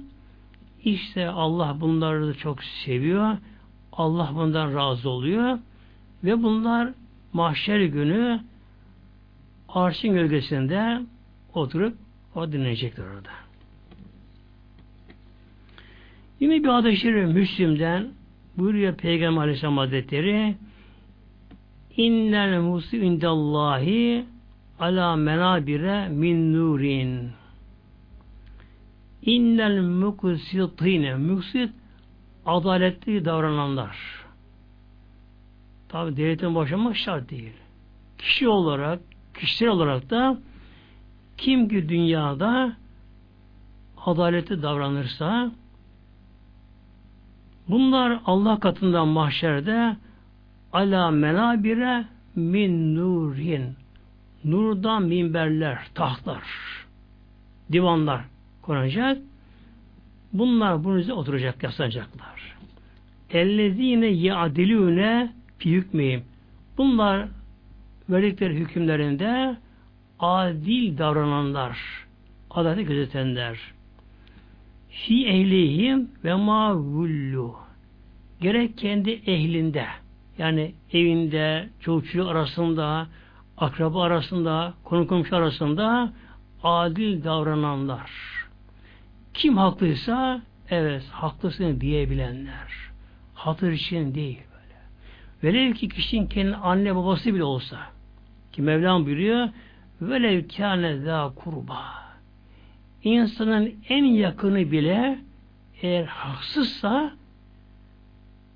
[0.85, 3.37] işte Allah bunları da çok seviyor,
[3.93, 5.59] Allah bundan razı oluyor
[6.25, 6.93] ve bunlar
[7.33, 8.41] mahşer günü
[9.69, 11.01] arşın gölgesinde
[11.55, 11.97] oturup
[12.35, 13.31] o dinleyecekler orada.
[16.41, 18.20] Yine bir hadis-i Müslim'den
[18.61, 20.57] buyuruyor Peygamber Aleyhisselam Hazretleri
[21.97, 24.25] İnnel musi indallahi
[24.81, 27.31] ala menabire min nurin
[29.23, 31.71] İnnel muksitine muksit
[32.47, 33.97] adaletli davrananlar.
[35.89, 37.53] Tabi devletin başlamak şart değil.
[38.19, 39.01] Kişi olarak,
[39.35, 40.39] kişisel olarak da
[41.37, 42.77] kim ki dünyada
[44.07, 45.51] adaleti davranırsa
[47.71, 49.97] bunlar Allah katından mahşerde
[50.73, 52.05] ala menabire
[52.35, 53.77] min nurin
[54.45, 56.43] nurdan minberler, tahtlar,
[57.73, 58.21] divanlar
[58.63, 59.19] konacak.
[60.33, 62.57] Bunlar bunun üzerine oturacak, yaslanacaklar.
[63.31, 66.25] Ellezine yadilüne fi hükmeyim.
[66.79, 67.29] Bunlar
[68.11, 69.57] verdikleri hükümlerinde
[70.19, 71.79] adil davrananlar,
[72.51, 73.59] adaleti gözetenler.
[74.91, 77.57] Fi ehlihim ve ma vullu.
[78.41, 79.87] Gerek kendi ehlinde,
[80.39, 83.07] yani evinde, çocuk arasında,
[83.57, 86.13] akraba arasında, konu komşu arasında
[86.63, 88.11] adil davrananlar.
[89.35, 92.73] Kim haklıysa evet haklısın diyebilenler.
[93.35, 94.79] Hatır için değil böyle.
[95.45, 97.79] Velev ki kişinin kendi anne babası bile olsa
[98.53, 99.49] ki Mevlam buyuruyor
[100.03, 102.10] Velev kâne zâ kurba.
[103.05, 105.19] İnsanın en yakını bile
[105.83, 107.13] eğer haksızsa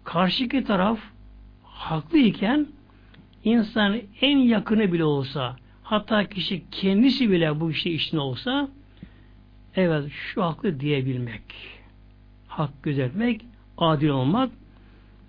[0.05, 0.99] karşıki taraf
[1.63, 2.67] haklıyken
[3.45, 8.69] insan en yakını bile olsa hatta kişi kendisi bile bu işe içinde olsa
[9.77, 11.43] evet şu haklı diyebilmek
[12.49, 13.45] hak gözetmek
[13.79, 14.51] adil olmak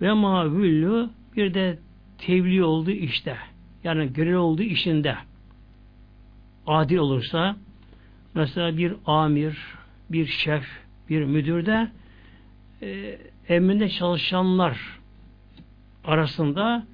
[0.01, 1.79] ve mavüllü bir de
[2.17, 3.37] tevli olduğu işte
[3.83, 5.15] yani görev olduğu işinde
[6.67, 7.55] adil olursa
[8.35, 9.57] mesela bir amir,
[10.09, 10.63] bir şef,
[11.09, 11.87] bir müdür de
[12.81, 13.17] e,
[13.47, 14.99] emrinde çalışanlar
[16.05, 16.85] arasında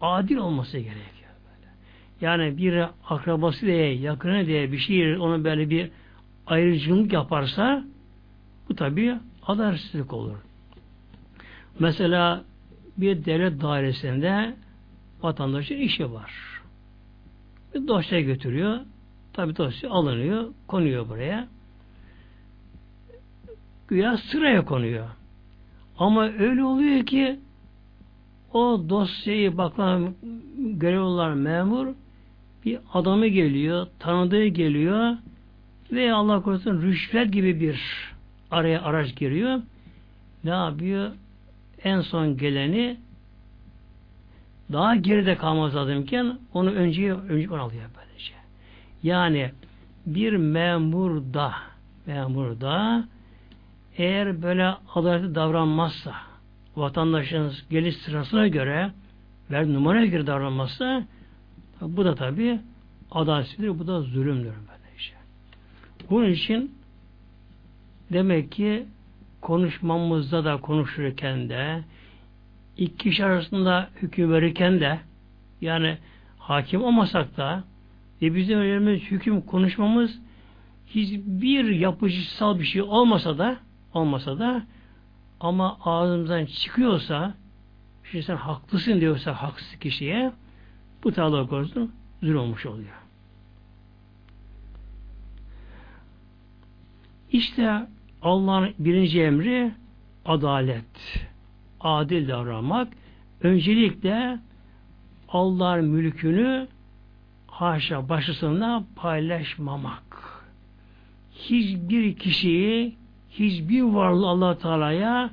[0.00, 1.30] adil olması gerekiyor.
[1.44, 1.72] Böyle.
[2.20, 5.90] Yani bir akrabası diye, yakını diye bir şey ona böyle bir
[6.46, 7.84] ayrıcılık yaparsa
[8.68, 9.14] bu tabi
[9.46, 10.36] adaletsizlik olur.
[11.78, 12.44] Mesela
[12.96, 14.54] bir devlet dairesinde
[15.22, 16.32] vatandaşın işi var.
[17.74, 18.80] Bir dosya götürüyor.
[19.36, 21.48] Tabi dosya alınıyor, konuyor buraya.
[23.88, 25.08] Güya sıraya konuyor.
[25.98, 27.40] Ama öyle oluyor ki
[28.52, 30.14] o dosyayı bakan
[30.56, 31.88] görev olan memur
[32.64, 35.16] bir adamı geliyor, tanıdığı geliyor
[35.92, 37.80] ve Allah korusun rüşvet gibi bir
[38.50, 39.60] araya araç giriyor.
[40.44, 41.10] Ne yapıyor?
[41.84, 42.96] En son geleni
[44.72, 48.05] daha geride kalmaz lazımken onu önce önce onu alıyor böylece.
[49.06, 49.50] Yani
[50.06, 51.52] bir memur da
[52.06, 53.04] memur da
[53.96, 56.14] eğer böyle adaletli davranmazsa
[56.76, 58.90] vatandaşın geliş sırasına göre
[59.50, 61.04] ver numaraya göre davranmazsa
[61.80, 62.60] bu da tabi
[63.10, 65.14] adaletsizdir, bu da zulümdür böylece.
[66.10, 66.74] Bunun için
[68.12, 68.86] demek ki
[69.40, 71.84] konuşmamızda da konuşurken de
[72.76, 74.98] iki kişi arasında hüküm verirken de
[75.60, 75.98] yani
[76.38, 77.64] hakim olmasak da
[78.22, 80.18] ve bizim önemli hüküm konuşmamız
[80.86, 83.56] hiçbir yapıcısal bir şey olmasa da
[83.94, 84.66] olmasa da
[85.40, 87.34] ama ağzımızdan çıkıyorsa
[88.04, 90.32] işte sen haklısın diyorsa haksız kişiye
[91.04, 92.94] bu tağla korusun zulüm olmuş oluyor.
[97.32, 97.86] İşte
[98.22, 99.72] Allah'ın birinci emri
[100.24, 101.28] adalet
[101.80, 102.88] adil davranmak,
[103.40, 104.38] öncelikle
[105.28, 106.68] Allah'ın mülkünü
[107.60, 110.02] haşa başısında paylaşmamak.
[111.32, 112.96] Hiçbir kişiyi,
[113.30, 115.30] hiçbir varlığı allah Teala'ya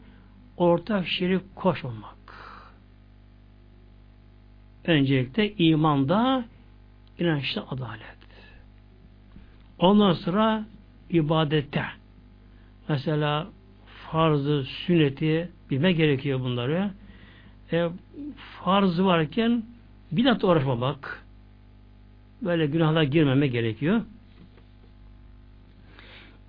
[0.58, 2.14] ortak şerik koşmamak.
[4.86, 6.46] Öncelikle imanda,
[7.20, 8.18] inançta adalet.
[9.80, 10.66] Ondan sonra
[11.10, 11.86] ibadette.
[12.90, 13.48] Mesela
[14.12, 16.92] farzı, sünneti bilme gerekiyor bunları.
[17.72, 17.90] E,
[18.64, 19.64] farzı varken
[20.12, 21.23] bidat uğraşmamak,
[22.44, 24.02] böyle günahlara girmeme gerekiyor.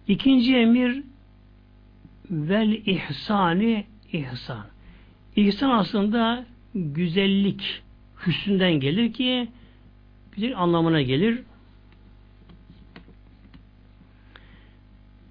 [0.09, 1.03] İkinci emir
[2.31, 4.67] vel ihsani ihsan.
[5.37, 7.83] İhsan aslında güzellik
[8.27, 9.49] hüsünden gelir ki
[10.33, 11.43] güzel anlamına gelir.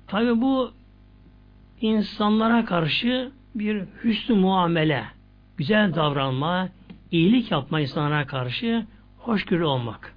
[0.07, 0.71] Tabi bu
[1.81, 5.03] insanlara karşı bir hüsnü muamele,
[5.57, 6.69] güzel davranma,
[7.11, 8.85] iyilik yapma insanlara karşı
[9.17, 10.15] hoşgörü olmak.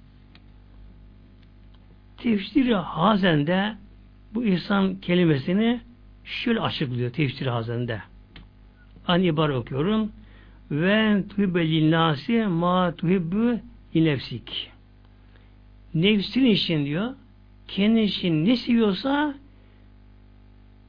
[2.17, 3.75] Tefsiri Hazen'de
[4.33, 5.81] bu insan kelimesini
[6.23, 8.01] şöyle açıklıyor tefsiri Hazen'de.
[9.07, 10.11] An ibar okuyorum.
[10.71, 13.59] Ve tuhibbe nasi ma tuhibbu
[13.95, 14.71] nefsik.
[15.93, 17.13] Nefsin için diyor,
[17.67, 19.35] kendi için ne seviyorsa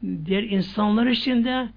[0.02, 1.68] diğer insanlar için de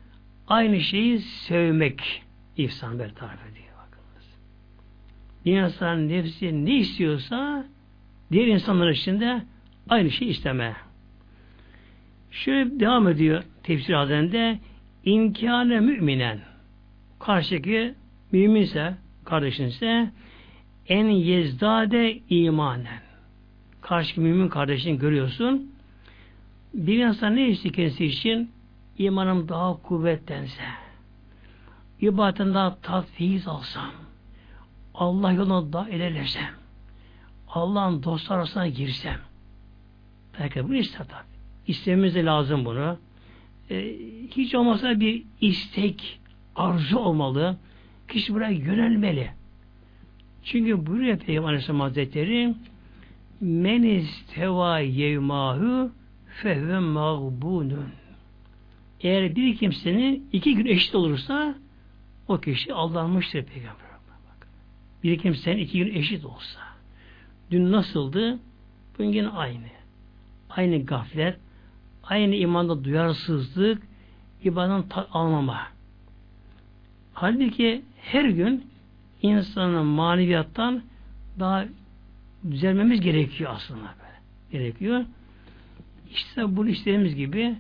[0.47, 2.23] aynı şeyi sevmek
[2.57, 3.67] ihsan bir tarif ediyor.
[3.77, 4.27] Bakınız.
[5.45, 7.65] Bir insan nefsi ne istiyorsa
[8.31, 9.41] diğer insanlar için de
[9.89, 10.75] aynı şeyi isteme.
[12.31, 14.59] Şöyle devam ediyor tefsir hazırında
[15.05, 16.39] imkâne müminen.
[17.19, 17.93] Karşıki
[18.31, 20.09] müminse kardeşinse
[20.87, 23.11] en yezdade imanen
[23.81, 25.71] karşı mümin kardeşini görüyorsun.
[26.73, 28.51] Bir insan ne istiyor kendisi için?
[28.97, 30.63] imanım daha kuvvetlense,
[32.01, 33.91] ibadetten daha tatfiz alsam,
[34.93, 36.49] Allah yoluna daha ilerlesem,
[37.53, 39.19] Allah'ın dostlar arasına girsem,
[40.39, 41.05] belki bunu ister.
[41.67, 42.97] İstememiz de lazım bunu.
[43.69, 43.95] Ee,
[44.31, 46.19] hiç olmazsa bir istek,
[46.55, 47.57] arzu olmalı.
[48.07, 49.31] Kişi buraya yönelmeli.
[50.43, 52.55] Çünkü buyuruyor Peygamber Aleyhisselam Hazretleri
[53.41, 55.91] men isteva yevmahu
[56.41, 57.89] fehve mağbunun.
[59.01, 61.55] Eğer bir kimsenin iki gün eşit olursa
[62.27, 63.91] o kişi aldanmıştır peygamber.
[65.03, 66.70] Bir kimsenin iki gün eşit olsa.
[67.51, 68.39] Dün nasıldı?
[68.93, 69.67] Bugün yine aynı.
[70.49, 71.37] Aynı gaflet,
[72.03, 73.81] aynı imanda duyarsızlık,
[74.89, 75.67] tat almama.
[77.13, 78.65] Halbuki her gün
[79.21, 80.81] insanın maneviyattan
[81.39, 81.65] daha
[82.51, 84.19] düzelmemiz gerekiyor aslında böyle.
[84.51, 85.05] Gerekiyor.
[86.11, 87.55] İşte bu istediğimiz gibi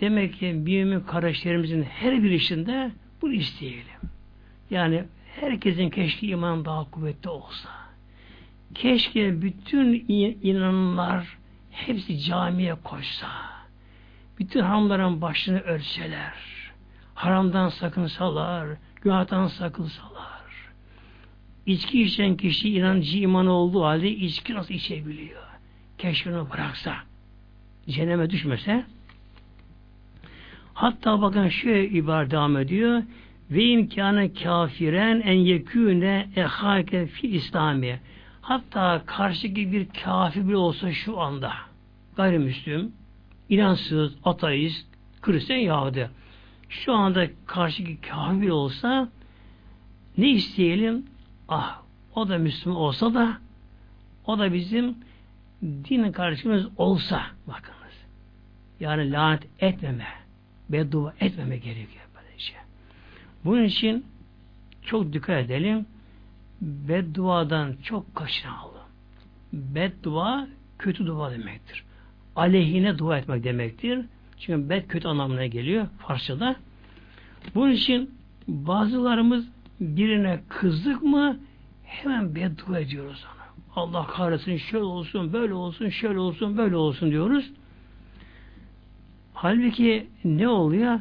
[0.00, 2.90] demek ki mümin kardeşlerimizin her bir işinde
[3.22, 4.00] bunu isteyelim.
[4.70, 5.04] Yani
[5.40, 7.77] herkesin keşke iman daha kuvvetli olsa.
[8.74, 10.04] Keşke bütün
[10.42, 11.38] inananlar
[11.70, 13.28] hepsi camiye koşsa.
[14.38, 16.34] Bütün haramların başını örseler.
[17.14, 18.68] Haramdan sakınsalar,
[19.02, 20.38] günahtan sakınsalar.
[21.66, 25.42] İçki içen kişi inancı imanı olduğu halde içki nasıl içebiliyor?
[25.98, 26.94] Keşke onu bıraksa.
[27.88, 28.84] Cehenneme düşmese.
[30.74, 33.02] Hatta bakın şöyle ibaret devam ediyor.
[33.50, 38.00] Ve imkanı kafiren en yekûne ehâke fil İslami.
[38.48, 41.52] Hatta karşıki bir kafir bile olsa şu anda
[42.16, 42.92] gayrimüslim,
[43.48, 44.86] inansız, ateist,
[45.22, 46.10] Hristiyan Yahudi.
[46.68, 49.08] Şu anda karşıki kafir bile olsa
[50.18, 51.06] ne isteyelim?
[51.48, 51.82] Ah,
[52.14, 53.38] o da Müslüman olsa da
[54.26, 54.96] o da bizim
[55.60, 58.04] din kardeşimiz olsa bakınız.
[58.80, 60.08] Yani lanet etmeme,
[60.68, 62.54] beddua etmeme gerekiyor böylece.
[63.44, 64.06] Bunun için
[64.82, 65.86] çok dikkat edelim.
[66.60, 68.72] Bedduadan çok kaçınalım.
[69.52, 71.84] Beddua kötü dua demektir.
[72.36, 74.04] Aleyhine dua etmek demektir.
[74.38, 76.56] Çünkü bed kötü anlamına geliyor Farsçada.
[77.54, 78.10] Bunun için
[78.48, 79.44] bazılarımız
[79.80, 81.38] birine kızdık mı
[81.84, 83.38] hemen beddua ediyoruz ona.
[83.82, 87.50] Allah kahretsin şöyle olsun, böyle olsun, şöyle olsun, böyle olsun diyoruz.
[89.34, 91.00] Halbuki ne oluyor?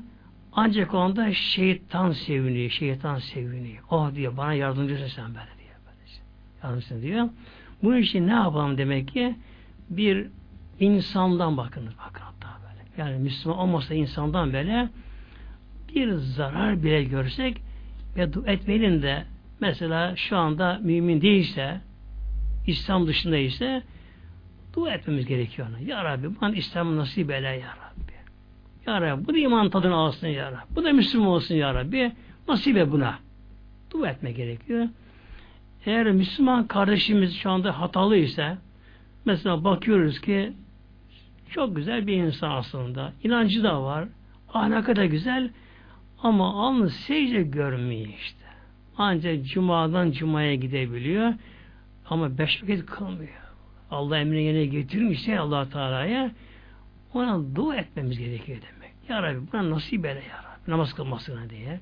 [0.60, 3.84] Ancak onda şeytan seviniyor, şeytan seviniyor.
[3.90, 5.76] Oh diyor, bana yardımcısın sen böyle diyor.
[6.64, 7.30] Yardımcısın diyor.
[7.84, 9.36] Bunun için ne yapalım demek ki?
[9.90, 10.28] Bir
[10.80, 13.10] insandan bakınız bakın hatta böyle.
[13.10, 14.90] Yani Müslüman olmasa insandan böyle
[15.96, 17.62] bir zarar bile görsek
[18.16, 19.26] ve etmeyelim de
[19.60, 21.82] mesela şu anda mümin değilse
[22.68, 23.84] İslam dışında ise
[24.74, 25.80] dua etmemiz gerekiyor ona.
[25.80, 27.87] Ya Rabbi bana İslam'ı nasip eyle ya Rabbi.
[28.88, 30.76] Ya Rabbi bu da iman tadını alsın ya Rabbi.
[30.76, 32.12] Bu da Müslüman olsun ya Rabbi.
[32.48, 33.20] Nasip et buna.
[33.92, 34.88] Dua etme gerekiyor.
[35.86, 38.58] Eğer Müslüman kardeşimiz şu anda hatalı ise
[39.26, 40.54] mesela bakıyoruz ki
[41.50, 43.14] çok güzel bir insan aslında.
[43.24, 44.08] İnancı da var.
[44.54, 45.50] Ahlakı da güzel.
[46.24, 48.46] Ama alnı secde görmüyor işte.
[48.98, 51.34] Ancak cumadan cumaya gidebiliyor.
[52.10, 53.42] Ama beş vakit kılmıyor.
[53.92, 56.32] Allah emrine getirmişse allah Teala'ya
[57.14, 58.77] ona dua etmemiz gerekiyor demek.
[59.10, 60.72] Ya Rabbi buna nasip eyle ya Rabbi.
[60.72, 61.80] Namaz kılmasına diye.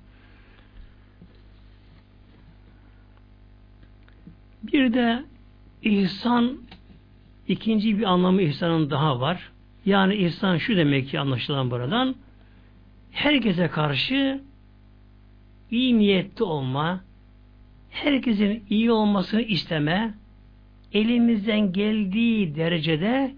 [4.64, 5.24] Bir de
[5.84, 6.58] ihsan
[7.48, 9.52] ikinci bir anlamı ihsanın daha var.
[9.86, 12.16] Yani ihsan şu demek ki anlaşılan buradan
[13.12, 14.42] herkese karşı
[15.72, 17.04] iyi niyetli olma,
[17.90, 20.14] herkesin iyi olmasını isteme,
[20.94, 23.36] elimizden geldiği derecede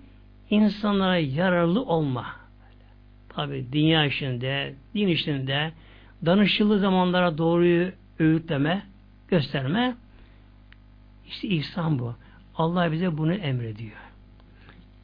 [0.50, 2.37] insanlara yararlı olma.
[3.38, 5.72] Tabi dünya işinde, din işinde,
[6.26, 8.84] danışılı zamanlara doğruyu öğütleme,
[9.28, 9.96] gösterme.
[11.28, 12.16] İşte ihsan bu.
[12.56, 13.98] Allah bize bunu emrediyor.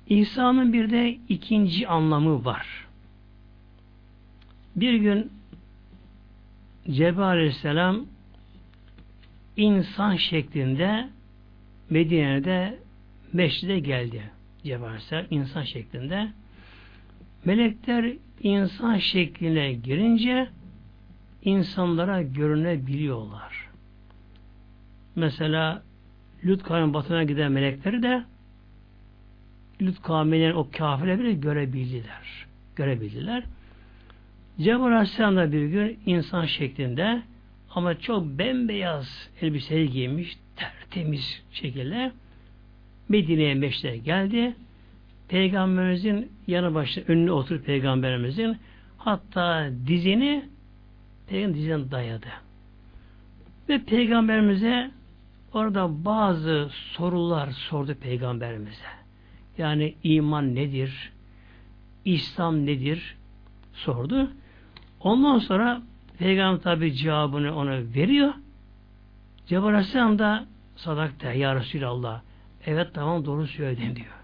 [0.10, 2.88] İhsanın bir de ikinci anlamı var.
[4.76, 5.32] Bir gün
[6.92, 8.06] Cebrail Aleyhisselam
[9.58, 11.10] insan şeklinde
[11.90, 12.80] Medine'de
[13.34, 14.32] meşride geldi.
[14.64, 16.43] Cebrail Aleyhisselam insan şeklinde.
[17.46, 20.48] Melekler insan şekline girince
[21.44, 23.70] insanlara görünebiliyorlar.
[25.16, 25.84] Mesela
[26.46, 28.24] Lut kavminin batına giden melekleri de
[29.82, 32.46] Lut kavminin o kafirleri bile görebildiler.
[32.76, 33.44] Görebildiler.
[34.58, 37.22] Cebrail Aleyhisselam da bir gün insan şeklinde
[37.70, 42.12] ama çok bembeyaz elbiseyi giymiş, tertemiz şekilde
[43.10, 44.56] Medine'ye meşte geldi.
[45.34, 48.58] Peygamberimizin yanı başında önüne oturup Peygamberimizin
[48.98, 50.46] hatta dizini
[51.28, 52.28] Peygamber dizine dayadı.
[53.70, 54.92] Ve Peygamberimize
[55.54, 58.86] orada bazı sorular sordu Peygamberimize.
[59.58, 61.12] Yani iman nedir?
[62.06, 63.16] İslam nedir?
[63.74, 64.32] Sordu.
[65.00, 65.82] Ondan sonra
[66.18, 68.34] Peygamber tabi cevabını ona veriyor.
[69.48, 72.22] Cebrail Aleyhisselam da sadakta ya Resulallah.
[72.66, 74.23] Evet tamam doğru söyledin diyor.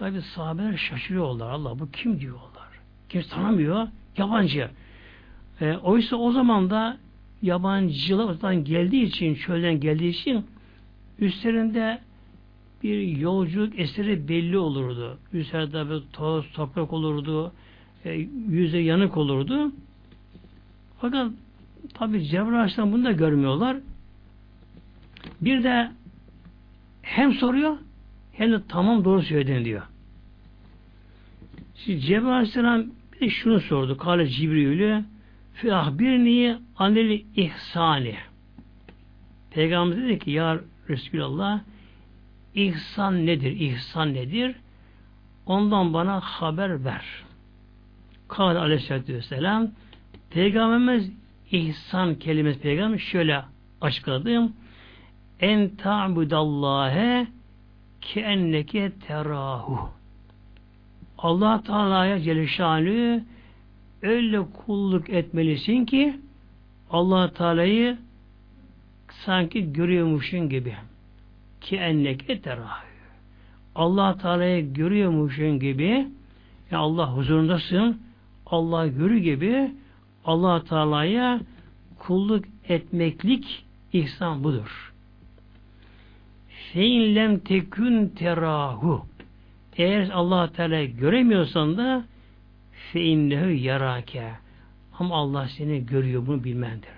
[0.00, 1.50] Tabi sahabeler şaşırıyorlar.
[1.50, 2.68] Allah bu kim diyorlar.
[3.08, 3.88] Kimse tanımıyor.
[4.16, 4.70] Yabancı.
[5.60, 6.98] E, oysa o zaman da
[7.42, 10.46] yabancılardan geldiği için, çölden geldiği için
[11.18, 11.98] üstlerinde
[12.82, 15.18] bir yolculuk eseri belli olurdu.
[15.32, 17.52] Üzerinde bir toz, toprak olurdu.
[18.04, 18.12] E,
[18.48, 19.72] yüzü yanık olurdu.
[21.00, 21.32] Fakat
[21.94, 23.76] tabi Cebrail bunu da görmüyorlar.
[25.40, 25.90] Bir de
[27.02, 27.76] hem soruyor
[28.40, 29.82] hem de tamam doğru söyledin diyor.
[31.74, 33.96] Şimdi Cebrail Aleyhisselam bir de şunu sordu.
[33.96, 35.04] Kale Cibril'ü
[35.54, 38.14] fi ahbirni anil ihsani.
[39.50, 41.60] Peygamber dedi ki ya Resulallah
[42.54, 43.60] ihsan nedir?
[43.60, 44.56] İhsan nedir?
[45.46, 47.04] Ondan bana haber ver.
[48.28, 49.70] Kale aleyhissalatü vesselam
[50.30, 51.10] Peygamberimiz
[51.50, 53.42] ihsan kelimesi peygamber şöyle
[53.80, 54.52] açıkladım.
[55.40, 57.26] En ta'budallâhe
[58.00, 59.88] ki enneke terahu.
[61.18, 63.24] Allah Teala'ya Celle
[64.02, 66.16] öyle kulluk etmelisin ki
[66.90, 67.98] Allah Teala'yı
[69.24, 70.74] sanki görüyormuşsun gibi.
[71.60, 72.90] Ki enneke terahu.
[73.74, 76.08] Allah Teala'yı görüyormuşsun gibi
[76.70, 78.00] ya Allah huzurundasın
[78.46, 79.70] Allah görü gibi
[80.24, 81.40] Allah Teala'ya
[81.98, 84.89] kulluk etmeklik ihsan budur.
[86.72, 89.06] Fein lem tekün terahu
[89.76, 92.04] eğer Allah Teala göremiyorsan da
[92.92, 94.32] fe innehu yarake
[94.98, 96.90] ama Allah seni görüyor bunu bilmendir.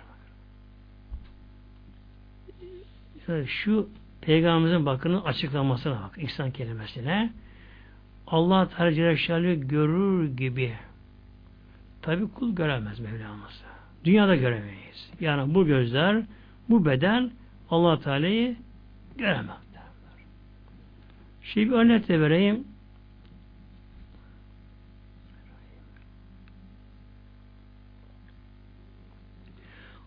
[3.47, 3.89] Şu
[4.21, 6.19] Peygamberimizin bakının açıklamasına bak.
[6.19, 7.33] İhsan kelimesine.
[8.27, 10.73] Allah Teala Celle görür gibi.
[12.03, 13.63] Tabi kul göremez Mevlamız.
[14.05, 15.11] Dünyada göremeyiz.
[15.21, 16.23] Yani bu gözler,
[16.69, 17.31] bu beden
[17.71, 18.57] Allah Teala'yı
[19.19, 19.57] göremez.
[21.43, 22.65] Şimdi bir örnek de vereyim.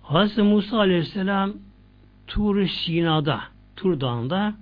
[0.01, 1.53] Hazreti Musa Aleyhisselam
[2.27, 3.41] Tur Sina'da,
[3.75, 4.55] Tur Dağı'nda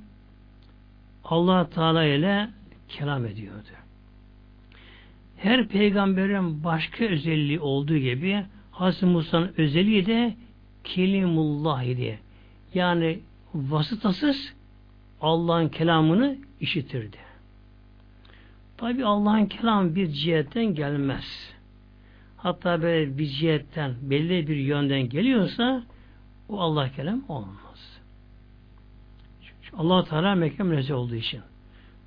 [1.23, 2.49] Allah Teala ile
[2.89, 3.67] kelam ediyordu.
[5.37, 10.35] Her peygamberin başka özelliği olduğu gibi Hazreti Musa'nın özelliği de
[10.83, 12.19] Kelimullah idi.
[12.73, 13.19] Yani
[13.53, 14.53] vasıtasız
[15.21, 17.17] Allah'ın kelamını işitirdi.
[18.77, 21.53] Tabi Allah'ın kelamı bir cihetten gelmez
[22.43, 25.83] hatta böyle bir cihetten belli bir yönden geliyorsa
[26.49, 27.99] o Allah kelam olmaz.
[29.41, 31.41] Çünkü allah Teala mekan münezzeh olduğu için.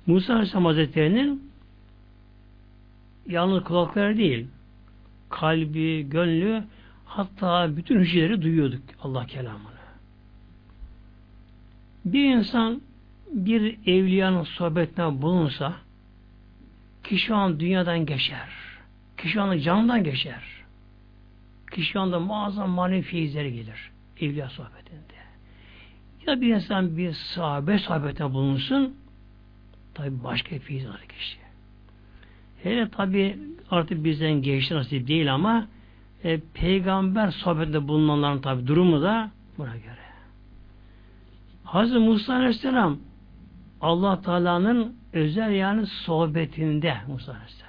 [0.05, 1.51] Musa Aleyhisselam Hazretleri'nin
[3.27, 4.47] yalnız kulakları değil,
[5.29, 6.63] kalbi, gönlü,
[7.05, 9.76] hatta bütün hücreleri duyuyorduk Allah kelamını.
[12.13, 12.81] Bir insan
[13.31, 15.73] bir evliyanın sohbetine bulunsa
[17.03, 18.67] ki şu an dünyadan geçer
[19.17, 20.43] Kişi anda canından geçer.
[21.71, 23.91] Kişi anda muazzam manevi feyizleri gelir.
[24.21, 25.17] Evliya sohbetinde.
[26.27, 28.95] Ya bir insan bir sahabe sohbetine bulunsun
[29.93, 31.37] tabi başka feyiz alır kişi.
[32.63, 33.37] Hele tabi
[33.71, 35.67] artık bizden geçti nasip değil ama
[36.23, 40.06] e, peygamber sohbetinde bulunanların tabi durumu da buna göre.
[41.67, 42.99] Hazreti Musa Aleyhisselam
[43.81, 47.67] Allah Teala'nın özel yani sohbetinde Musa Aleyhisselam.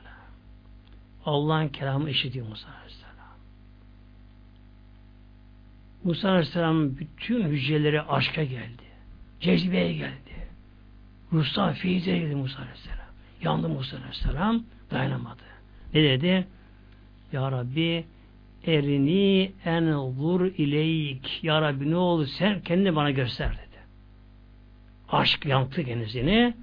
[1.25, 3.37] Allah'ın kelamı işitiyor Musa Aleyhisselam.
[6.05, 8.83] Musa Aleyhisselam'ın bütün hücreleri aşka geldi.
[9.41, 10.49] Cezbeye geldi.
[11.33, 13.09] Ruhsal feyize geldi Musa Aleyhisselam.
[13.43, 14.63] Yandı Musa Aleyhisselam.
[14.91, 15.43] Dayanamadı.
[15.95, 16.47] Ne dedi?
[17.33, 18.05] Ya Rabbi
[18.67, 21.45] erini en vur ileyk.
[21.45, 23.68] Ya Rabbi ne oldu sen kendini bana göster dedi.
[25.13, 26.55] Aşk yaktı kendisini.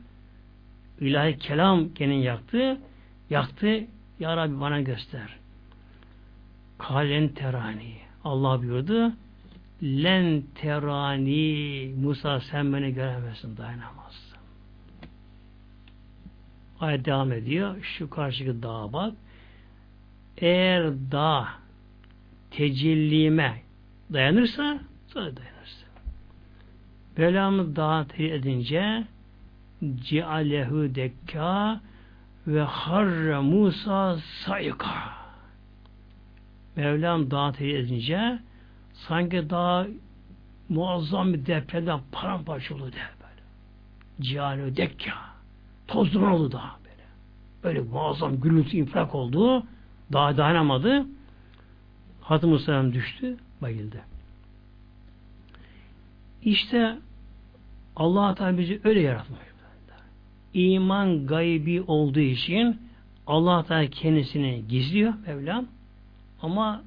[1.01, 2.77] İlahi kelam kendini yaktı.
[3.29, 3.83] Yaktı.
[4.19, 5.37] Ya Rabbi bana göster.
[6.77, 7.93] Kalen terani.
[8.23, 9.11] Allah buyurdu.
[9.83, 11.93] Len terani.
[11.97, 13.57] Musa sen beni göremezsin.
[13.57, 14.37] Dayanamazsın.
[16.79, 17.83] Ayet devam ediyor.
[17.83, 19.13] Şu karşıki dağa bak.
[20.37, 21.47] Eğer dağ
[22.51, 23.61] tecellime
[24.13, 25.31] dayanırsa sonra
[27.17, 27.75] dayanırsın.
[27.75, 29.03] Belamı dağa edince
[29.95, 31.81] cealehu dekka
[32.47, 35.15] ve harre Musa sayıka.
[36.75, 38.39] Mevlam dağı teyit edince
[38.93, 39.87] sanki dağ
[40.69, 43.41] muazzam bir depremden paramparça oldu de böyle.
[44.21, 45.13] Cihane dekka.
[45.87, 47.03] Toz duman oldu dağ böyle.
[47.63, 49.63] Böyle muazzam gürültü infilak oldu.
[50.13, 51.05] Dağ dayanamadı.
[52.21, 54.01] Hazreti Musa düştü, bayıldı.
[56.43, 56.97] İşte
[57.95, 59.39] Allah Teala bizi öyle yaratmış
[60.55, 62.79] iman gaybi olduğu için
[63.27, 65.65] Allah Teala kendisini gizliyor Mevlam
[66.41, 66.83] ama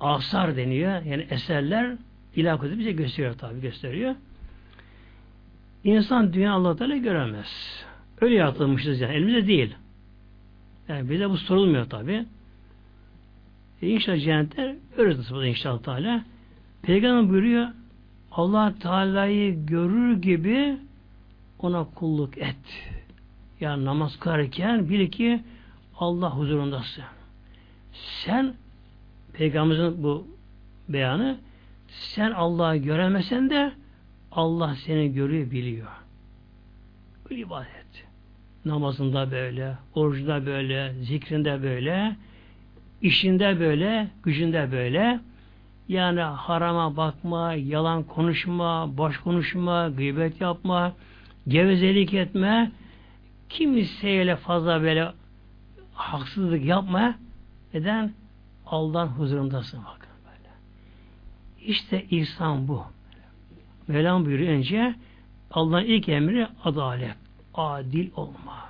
[0.00, 1.96] asar deniyor yani eserler
[2.36, 4.14] ilah bize gösteriyor tabi gösteriyor.
[5.84, 7.84] İnsan dünya Allah Teala göremez.
[8.20, 9.14] Öyle yaratılmışız yani.
[9.14, 9.74] Elimizde değil.
[10.88, 12.24] Yani bize bu sorulmuyor tabi.
[13.82, 16.24] E inşallah cennetler öyle tutulur inşallah Teala.
[16.82, 17.68] Peygamber buyuruyor
[18.36, 20.76] Allah Teala'yı görür gibi
[21.58, 22.90] ona kulluk et.
[23.60, 25.40] Yani namaz kılarken bil ki
[25.98, 27.04] Allah huzurundasın.
[27.92, 28.54] Sen
[29.32, 30.26] Peygamberimizin bu
[30.88, 31.38] beyanı
[31.88, 33.72] sen Allah'ı göremesen de
[34.32, 35.88] Allah seni görüyor, biliyor.
[37.30, 38.04] Bu ibadet.
[38.64, 42.16] Namazında böyle, orucunda böyle, zikrinde böyle,
[43.02, 45.20] işinde böyle, gücünde böyle.
[45.88, 50.92] Yani harama bakma, yalan konuşma, boş konuşma, gıybet yapma,
[51.48, 52.72] gevezelik etme,
[53.48, 55.12] kimseyle fazla böyle
[55.94, 57.14] haksızlık yapma.
[57.74, 58.12] Neden?
[58.66, 60.50] Allah'ın huzurundasın bakın böyle.
[61.72, 62.82] İşte İhsan bu.
[63.88, 64.94] Mevlam buyuruyor önce
[65.50, 67.16] Allah'ın ilk emri adalet.
[67.54, 68.64] Adil olma.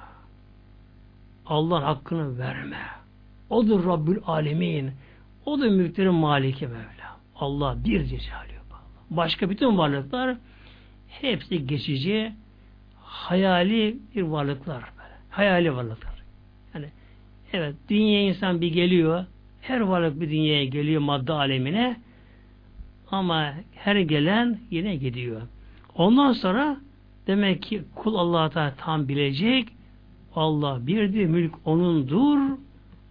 [1.46, 2.80] Allah'ın hakkını verme.
[3.50, 4.92] Odur Rabbül Alemin.
[5.46, 6.93] Odur mülklerin maliki Mevla.
[7.44, 8.54] Allah bir cecali.
[9.10, 10.36] Başka bütün varlıklar
[11.08, 12.32] hepsi geçici
[13.02, 14.82] hayali bir varlıklar.
[14.98, 15.14] Böyle.
[15.30, 16.22] Hayali varlıklar.
[16.74, 16.86] Yani
[17.52, 19.24] evet dünya insan bir geliyor.
[19.60, 21.96] Her varlık bir dünyaya geliyor madde alemine.
[23.10, 25.42] Ama her gelen yine gidiyor.
[25.94, 26.76] Ondan sonra
[27.26, 29.68] demek ki kul Allah'a Teala tam bilecek.
[30.36, 32.38] Allah birdir, mülk onundur.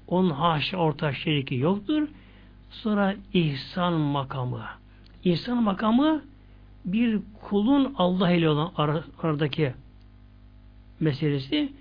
[0.08, 2.08] Onun haşa orta şeriki yoktur.
[2.74, 4.66] Sonra ihsan makamı.
[5.24, 6.22] İhsan makamı
[6.86, 8.72] bir kulun Allah ile olan
[9.18, 9.74] aradaki
[11.00, 11.74] meselesi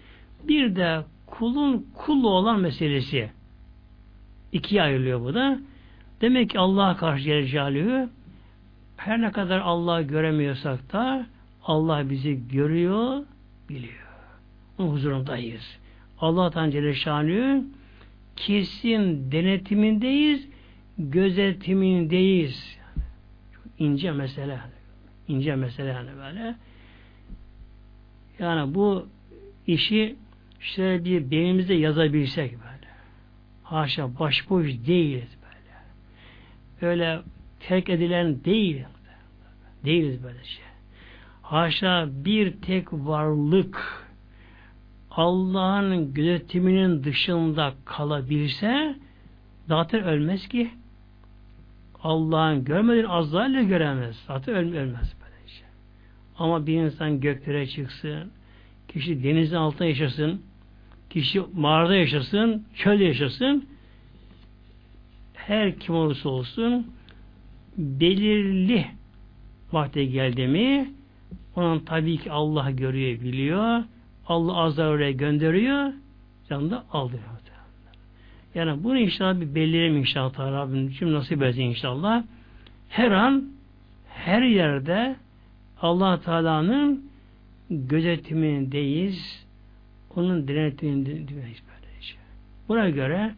[0.49, 3.31] bir de kulun kullu olan meselesi.
[4.53, 5.59] İkiye ayrılıyor bu da.
[6.21, 8.09] Demek ki Allah'a karşı Celle
[8.97, 11.27] her ne kadar Allah'ı göremiyorsak da
[11.65, 13.25] Allah bizi görüyor,
[13.69, 13.93] biliyor.
[14.79, 15.79] Onun huzurundayız.
[16.21, 17.63] Allah'tan Celle
[18.37, 20.49] kesin denetimindeyiz,
[20.99, 22.79] gözetimindeyiz.
[23.53, 24.61] Çok ince mesele.
[25.29, 26.55] ince mesele yani böyle.
[28.39, 29.07] Yani bu
[29.67, 30.17] işi
[30.61, 32.93] şöyle bir beynimizde yazabilsek böyle.
[33.63, 36.93] Haşa başboş değiliz böyle.
[36.93, 37.21] Öyle
[37.61, 38.85] terk edilen değil.
[39.85, 40.65] Değiliz böyle şey.
[41.43, 44.03] Haşa bir tek varlık
[45.11, 48.97] Allah'ın gözetiminin dışında kalabilse
[49.69, 50.71] zaten ölmez ki.
[52.03, 54.17] Allah'ın görmediğini azlarla göremez.
[54.27, 55.15] Zaten ölmez.
[56.39, 58.31] Ama bir insan göklere çıksın,
[58.89, 60.43] kişi denizin altında yaşasın,
[61.11, 63.69] kişi mağarada yaşasın, çölde yaşasın,
[65.35, 66.87] her kim olursa olsun
[67.77, 68.87] belirli
[69.73, 70.91] vakte geldi mi
[71.57, 73.85] onun tabii ki Allah görüyor, biliyor.
[74.27, 75.93] Allah azar oraya gönderiyor.
[76.49, 77.42] Canı da aldırıyor.
[78.55, 82.25] Yani bunu inşallah bir belirleyelim inşallah Rabbim için nasip etsin inşallah.
[82.89, 83.49] Her an
[84.09, 85.17] her yerde
[85.81, 87.11] allah Teala'nın
[87.71, 89.47] gözetimindeyiz.
[90.17, 92.15] Onun denetimindeyiz böylece.
[92.69, 93.35] Buna göre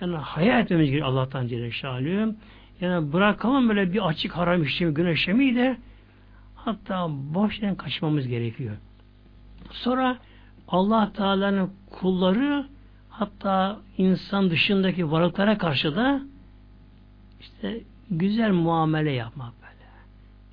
[0.00, 2.34] yani hayal etmemiz gerekiyor Allah'tan Celle Şalü.
[2.80, 5.76] Yani bırakalım böyle bir açık haram işlemi, günah de
[6.54, 8.76] hatta boştan kaçmamız gerekiyor.
[9.70, 10.18] Sonra
[10.68, 12.66] Allah Teala'nın kulları
[13.18, 16.20] hatta insan dışındaki varlıklara karşı da
[17.40, 19.52] işte güzel muamele yapmak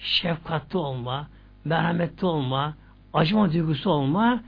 [0.03, 1.27] şefkatli olma,
[1.65, 2.77] merhametli olma,
[3.13, 4.43] acıma duygusu olma,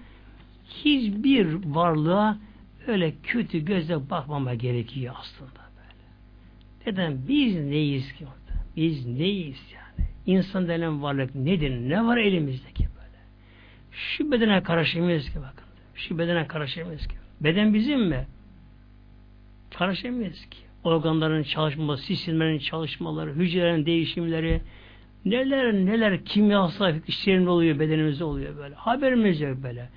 [0.70, 2.38] hiçbir varlığa
[2.88, 6.06] öyle kötü gözle bakmama gerekiyor aslında böyle.
[6.86, 7.28] Neden?
[7.28, 8.64] Biz neyiz ki orada?
[8.76, 10.10] Biz neyiz yani?
[10.26, 11.72] İnsan denen varlık nedir?
[11.72, 13.20] Ne var elimizdeki böyle?
[13.92, 15.66] Şu bedene karışamayız ki bakın.
[15.96, 17.16] Şu bedene karışamayız ki.
[17.42, 18.28] Beden bizim mi?
[19.78, 20.58] Karışamayız ki.
[20.84, 24.62] Organların çalışması, sistemlerin çalışmaları, hücrelerin değişimleri,
[25.26, 28.76] Neler neler kimyasal işlerinde oluyor bedenimizde oluyor böyle.
[28.76, 29.90] Haberimiz yok böyle.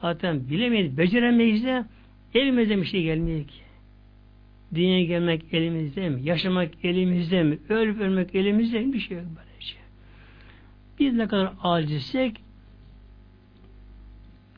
[0.00, 1.84] Zaten bilemeyiz, beceremeyiz de
[2.34, 3.60] elimizde bir şey gelmiyor ki.
[4.74, 6.22] Dünyaya gelmek elimizde mi?
[6.22, 7.58] Yaşamak elimizde mi?
[7.68, 8.92] Ölüp ölmek elimizde mi?
[8.92, 9.80] Bir şey yok böyle şey.
[10.98, 12.40] Biz ne kadar acizsek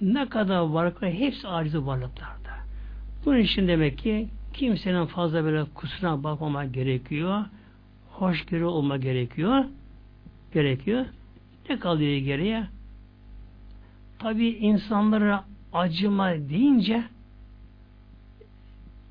[0.00, 2.58] ne kadar varlıklar hepsi aciz varlıklarda.
[3.24, 7.44] Bunun için demek ki kimsenin fazla böyle kusuruna bakmamak gerekiyor.
[8.10, 9.64] Hoşgörü olma gerekiyor
[10.52, 11.06] gerekiyor.
[11.70, 12.66] Ne kalıyor geriye?
[14.18, 17.04] Tabi insanlara acıma deyince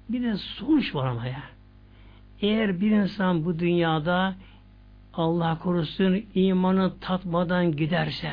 [0.09, 1.43] bir de sonuç var ama ya.
[2.41, 4.35] Eğer bir insan bu dünyada
[5.13, 8.31] Allah korusun imanı tatmadan giderse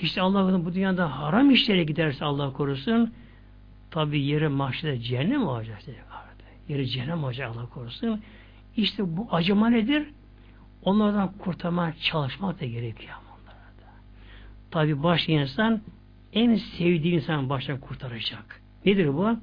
[0.00, 3.12] kişi Allah bu dünyada haram işlere giderse Allah korusun
[3.90, 5.78] tabi yeri mahşede cehennem olacak.
[6.68, 8.20] Yeri cehennem olacak Allah korusun.
[8.76, 10.06] İşte bu acıma nedir?
[10.82, 13.14] Onlardan kurtarmaya çalışmak da gerekiyor.
[14.70, 15.80] Tabi baş insan
[16.32, 18.60] en sevdiği insan baştan kurtaracak.
[18.86, 19.36] Nedir bu?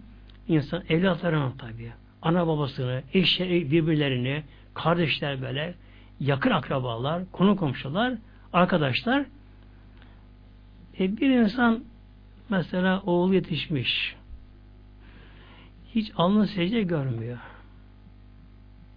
[0.47, 1.91] İnsan evlatlarının tabi.
[2.21, 4.43] Ana babasını, eşleri, birbirlerini,
[4.73, 5.75] kardeşler böyle,
[6.19, 8.13] yakın akrabalar, konu komşular,
[8.53, 9.25] arkadaşlar.
[10.99, 11.83] E bir insan
[12.49, 14.15] mesela oğul yetişmiş.
[15.95, 17.37] Hiç alnı secde görmüyor.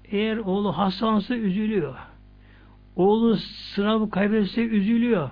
[0.04, 1.96] Eğer oğlu hastalansa üzülüyor.
[2.96, 5.30] Oğlu sınavı kaybetse üzülüyor.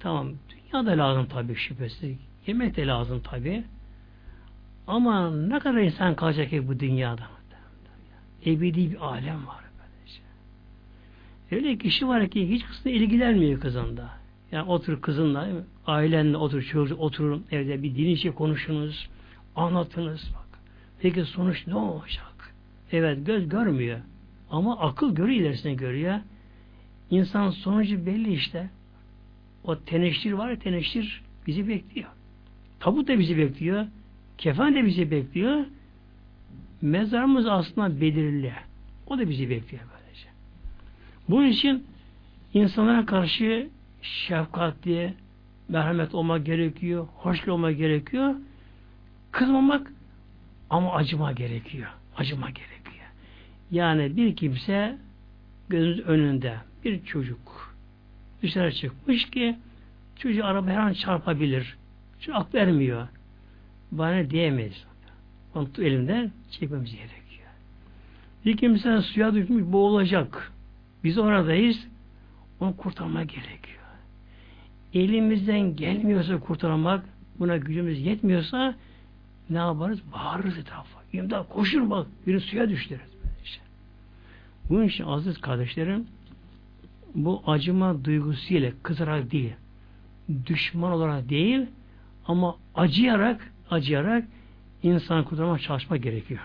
[0.00, 2.16] Tamam, dünya da lazım tabi şüphesiz.
[2.46, 3.64] Yemek de lazım tabi.
[4.86, 7.22] Ama ne kadar insan kalacak ki bu dünyada?
[8.46, 9.65] Ebedi bir alem var.
[11.50, 14.10] Öyle kişi var ki hiç kızına ilgilenmiyor kızında.
[14.52, 15.48] Yani otur kızınla,
[15.86, 19.08] ailenle otur, çocuk oturun evde bir din işi konuşunuz,
[19.56, 20.30] anlatınız.
[20.34, 20.60] Bak.
[21.00, 22.54] Peki sonuç ne olacak?
[22.92, 23.98] Evet göz görmüyor.
[24.50, 26.14] Ama akıl görüyor ilerisine görüyor.
[27.10, 28.70] İnsan sonucu belli işte.
[29.64, 32.08] O teneşir var ya teneşir bizi bekliyor.
[32.80, 33.86] Tabut da bizi bekliyor.
[34.38, 35.64] Kefen de bizi bekliyor.
[36.82, 38.52] Mezarımız aslında belirli.
[39.06, 39.82] O da bizi bekliyor.
[41.28, 41.86] Bunun için
[42.54, 43.68] insanlara karşı
[44.02, 45.14] şefkatli,
[45.68, 48.34] merhamet olmak gerekiyor, hoşgörü olmak gerekiyor.
[49.32, 49.92] Kızmamak
[50.70, 51.88] ama acıma gerekiyor.
[52.16, 53.06] Acıma gerekiyor.
[53.70, 54.98] Yani bir kimse
[55.68, 57.76] gözünüz önünde bir çocuk
[58.42, 59.56] dışarı çıkmış ki
[60.16, 61.76] çocuğu araba her an çarpabilir.
[62.20, 63.08] Çünkü aklı ermiyor.
[63.92, 64.84] Bana diyemeyiz.
[65.54, 67.48] Onu elimden çekmemiz gerekiyor.
[68.44, 70.52] Bir kimse suya düşmüş boğulacak.
[71.06, 71.86] Biz oradayız.
[72.60, 73.82] Onu kurtarma gerekiyor.
[74.94, 77.04] Elimizden gelmiyorsa kurtarmak,
[77.38, 78.74] buna gücümüz yetmiyorsa
[79.50, 80.00] ne yaparız?
[80.12, 81.02] Bağırırız etrafa.
[81.12, 82.06] İmdat koşur bak.
[82.26, 83.00] Biri suya düştürür.
[84.70, 86.06] Bunun için aziz kardeşlerim
[87.14, 89.52] bu acıma duygusuyla kızarak değil,
[90.46, 91.66] düşman olarak değil
[92.26, 94.24] ama acıyarak acıyarak
[94.82, 96.40] insan kurtarmak çalışmak gerekiyor.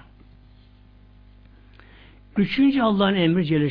[2.38, 3.70] Üçüncü Allah'ın emri Celle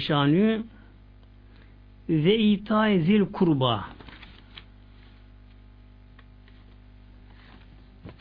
[2.11, 3.85] ve itay zil kurba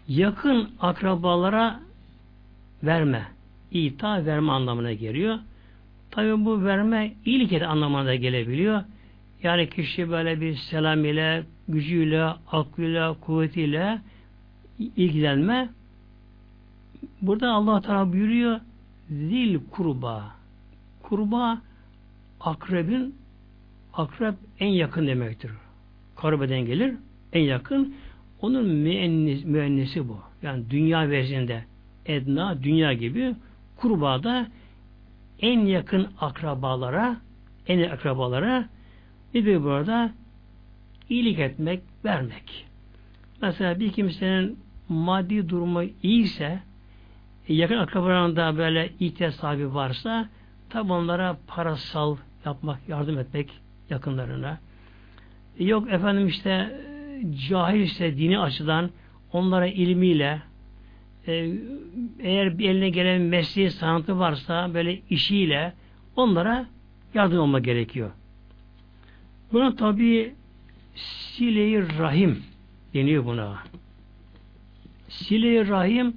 [0.09, 1.79] yakın akrabalara
[2.83, 3.27] verme.
[3.71, 5.39] İta verme anlamına geliyor.
[6.11, 8.83] Tabi bu verme iyilik et anlamına da gelebiliyor.
[9.43, 14.01] Yani kişi böyle bir selam ile, gücüyle, aklıyla, kuvvetiyle
[14.79, 15.69] ilgilenme.
[17.21, 18.59] Burada Allah Teala buyuruyor
[19.09, 20.23] zil kurba.
[21.03, 21.61] Kurba
[22.39, 23.15] akrebin
[23.99, 25.51] akrep en yakın demektir.
[26.15, 26.95] Karabeden gelir
[27.33, 27.95] en yakın.
[28.41, 30.17] Onun müennis, müennisi bu.
[30.41, 31.63] Yani dünya vezinde
[32.05, 33.35] edna dünya gibi
[33.75, 34.47] kurba da
[35.41, 37.17] en yakın akrabalara
[37.67, 38.69] en akrabalara
[39.33, 40.11] ne diyor burada?
[41.09, 42.65] iyilik etmek, vermek.
[43.41, 46.59] Mesela bir kimsenin maddi durumu iyiyse
[47.47, 50.29] yakın akrabalarında böyle ihtiyaç sahibi varsa
[50.69, 53.49] tabi onlara parasal yapmak, yardım etmek
[53.91, 54.59] yakınlarına.
[55.59, 56.81] E, yok efendim işte
[57.49, 58.89] cahil ise dini açıdan
[59.33, 60.41] onlara ilmiyle
[61.27, 61.53] e,
[62.19, 65.73] eğer bir eline gelen mesleği sanatı varsa böyle işiyle
[66.15, 66.65] onlara
[67.13, 68.11] yardım olma gerekiyor.
[69.53, 70.33] Buna tabi
[70.95, 72.43] sile rahim
[72.93, 73.57] deniyor buna.
[75.09, 76.13] sile rahim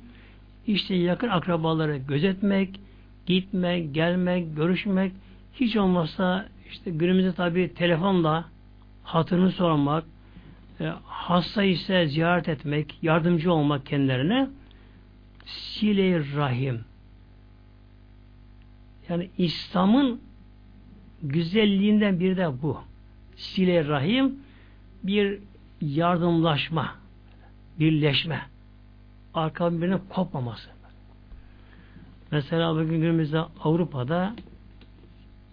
[0.67, 2.81] işte yakın akrabaları gözetmek,
[3.27, 5.13] gitmek, gelmek, görüşmek
[5.55, 8.45] hiç olmazsa işte günümüzde tabi telefonla
[9.03, 10.05] hatırını sormak,
[10.81, 14.49] e, hasta ise ziyaret etmek, yardımcı olmak kendilerine
[15.47, 16.85] sile rahim.
[19.09, 20.21] Yani İslam'ın
[21.23, 22.79] güzelliğinden bir de bu.
[23.37, 24.37] Sile rahim
[25.03, 25.39] bir
[25.81, 26.95] yardımlaşma,
[27.79, 28.41] birleşme.
[29.35, 30.71] Arka birbirine kopmaması.
[32.31, 34.35] Mesela bugün günümüzde Avrupa'da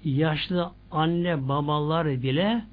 [0.04, 2.66] yaşlı anne babalar bile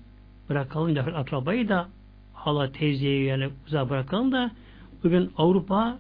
[0.49, 1.89] bırakalım yakın akrabayı da
[2.35, 4.51] hala teyzeyi yani uzak bırakalım da
[5.05, 5.99] bugün Avrupa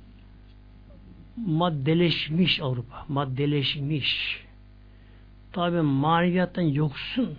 [1.37, 3.05] maddeleşmiş Avrupa.
[3.09, 4.43] Maddeleşmiş.
[5.53, 7.37] Tabi maneviyattan yoksun.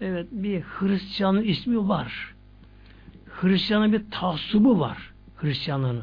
[0.00, 2.34] Evet bir Hristiyanın ismi var.
[3.40, 5.12] Hristiyanın bir taassubu var.
[5.36, 6.02] Hristiyanlığın.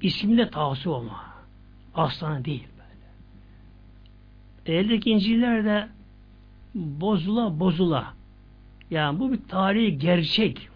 [0.00, 1.24] İsminde taassup ama.
[1.94, 2.66] Aslanı değil.
[4.66, 5.88] Eldeki İncil'ler de
[6.74, 8.14] bozula bozula.
[8.90, 10.68] Yani bu bir tarihi gerçek.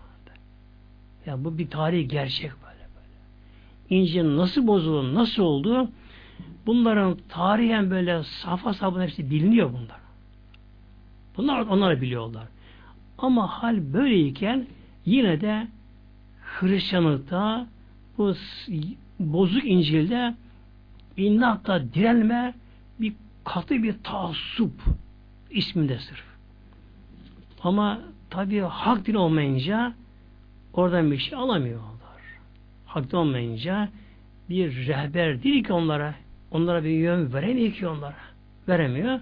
[1.27, 4.01] Yani bu bir tarihi gerçek böyle böyle.
[4.01, 5.91] İncil nasıl bozuldu, nasıl oldu?
[6.67, 10.01] Bunların tarihen böyle safa sabun hepsi biliniyor bunlar.
[11.37, 12.45] Bunlar onlar biliyorlar.
[13.19, 14.67] Ama hal böyleyken
[15.05, 15.69] yine de
[16.43, 17.67] Hristiyanlıkta
[18.19, 18.35] bu
[19.21, 20.35] bozuk İncil'de
[21.17, 22.55] inatla direnme
[23.01, 23.13] bir
[23.47, 24.73] katı bir taassup
[25.51, 26.25] isminde sırf.
[27.63, 29.95] Ama tabii hak din olmayınca
[30.73, 32.23] oradan bir şey alamıyorlar.
[32.87, 33.89] Hak din olmayınca
[34.51, 36.15] bir rehber değil ki onlara
[36.51, 38.17] onlara bir yön veremiyor ki onlara.
[38.69, 39.21] Veremiyor.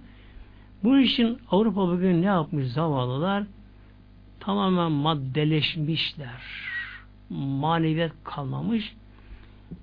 [0.85, 3.45] Bunun için Avrupa bugün ne yapmış zavallılar?
[4.41, 6.43] Tamamen maddeleşmişler.
[7.31, 8.95] Maneviyat kalmamış.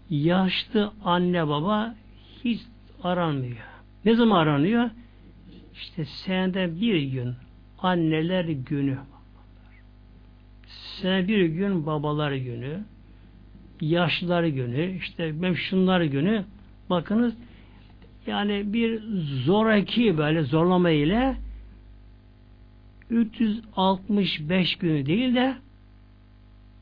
[0.10, 1.96] Yaşlı anne baba
[2.44, 2.62] hiç
[3.04, 3.71] aranmıyor.
[4.06, 4.90] Ne zaman aranıyor?
[5.74, 7.34] İşte senede bir gün
[7.80, 8.98] anneler günü.
[10.68, 12.84] Sene bir gün babalar günü.
[13.82, 14.98] Yaşlılar günü.
[14.98, 15.54] işte ben
[16.02, 16.46] günü.
[16.90, 17.34] Bakınız
[18.28, 19.02] yani bir
[19.46, 21.36] zoraki böyle zorlama ile
[23.10, 25.56] 365 günü değil de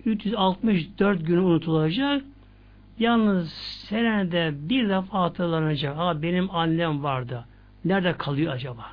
[0.05, 2.23] 364 günü unutulacak.
[2.99, 5.97] Yalnız senede bir defa hatırlanacak.
[5.97, 7.45] Ha benim annem vardı.
[7.85, 8.85] Nerede kalıyor acaba?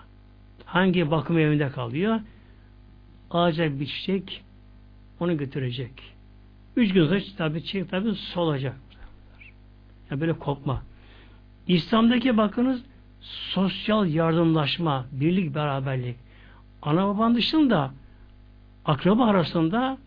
[0.65, 2.21] Hangi bakım evinde kalıyor?
[3.31, 4.45] Ağaca biçecek,
[5.21, 5.93] onu götürecek.
[6.77, 8.77] Üç gün sonra tabi çiçek tabi solacak.
[10.11, 10.83] Yani böyle kopma.
[11.69, 12.83] İslam'daki bakınız
[13.21, 16.17] sosyal yardımlaşma, birlik, beraberlik.
[16.83, 17.91] Ana baban dışında
[18.85, 19.99] akraba arasında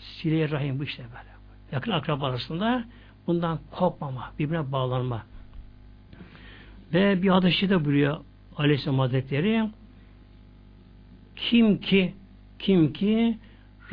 [0.00, 1.28] sile rahim bu işte böyle.
[1.72, 2.84] Yakın akraba arasında
[3.28, 5.22] bundan kopmama, birbirine bağlanma.
[6.94, 8.20] Ve bir hadisi de buyuruyor
[8.56, 9.70] Aleyhisselam Hazretleri
[11.36, 12.14] kim ki
[12.58, 13.38] kim ki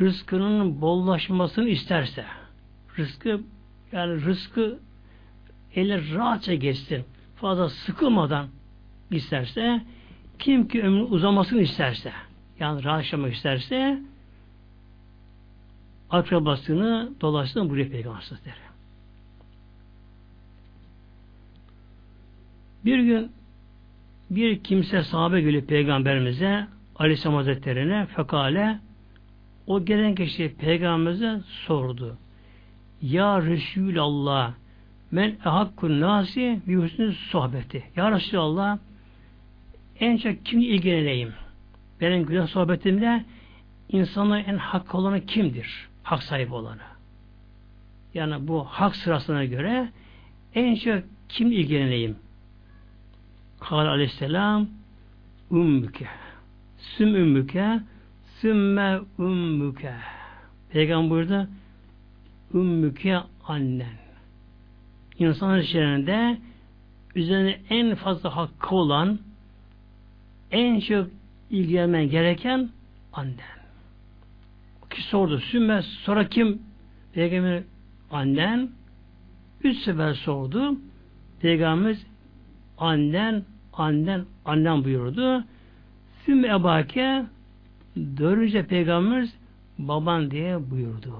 [0.00, 2.24] rızkının bollaşmasını isterse
[2.98, 3.40] rızkı
[3.92, 4.78] yani rızkı
[5.74, 7.04] ele rahatça geçsin
[7.36, 8.48] fazla sıkılmadan
[9.10, 9.82] isterse
[10.38, 12.12] kim ki ömrün uzamasını isterse
[12.60, 14.00] yani rahatlamak isterse
[16.10, 18.22] akrabasını dolaşsın buraya Peygamber
[22.86, 23.30] Bir gün
[24.30, 26.66] bir kimse sahabe geliyor Peygamberimize
[26.96, 28.78] Aleyhisselam Hazretleri'ne fekale
[29.66, 32.18] o gelen kişi Peygamberimize sordu.
[33.02, 34.52] Ya Resulallah
[35.10, 37.84] men ehakkun nasi bi husnü sohbeti.
[37.96, 38.78] Ya Resulallah
[40.00, 41.32] en çok kim ilgileneyim?
[42.00, 43.24] Benim güzel sohbetimde
[43.88, 45.88] insanın en hak olanı kimdir?
[46.02, 46.82] Hak sahibi olanı.
[48.14, 49.88] Yani bu hak sırasına göre
[50.54, 52.16] en çok kim ilgileneyim?
[53.60, 54.68] Kal aleyhisselam
[55.50, 56.06] ümmüke
[56.78, 57.80] süm ümmüke
[58.40, 59.94] sümme ümmüke
[60.70, 61.48] Peygamber burada
[62.54, 64.06] ümmüke annen
[65.18, 66.38] insanın içerisinde
[67.14, 69.18] üzerine en fazla hakkı olan
[70.50, 71.08] en çok
[71.50, 72.70] ilgilenmen gereken
[73.12, 73.56] annen.
[74.90, 75.38] Kişi sordu.
[75.38, 76.62] Sümme sonra kim?
[77.12, 77.62] Peygamber
[78.10, 78.70] annen
[79.64, 80.78] üç sefer sordu.
[81.40, 82.06] Peygamberimiz
[82.78, 85.44] annen, annen, annen buyurdu.
[86.24, 87.24] Sümme ebake
[87.96, 89.34] dördüncü peygamberimiz
[89.78, 91.14] baban diye buyurdu.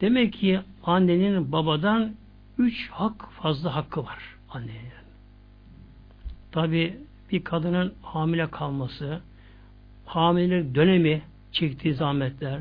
[0.00, 2.12] Demek ki annenin babadan
[2.58, 4.18] üç hak fazla hakkı var
[4.50, 4.98] annenin.
[6.52, 6.96] Tabi
[7.32, 9.20] bir kadının hamile kalması,
[10.06, 11.22] hamilelik dönemi
[11.52, 12.60] çektiği zahmetler,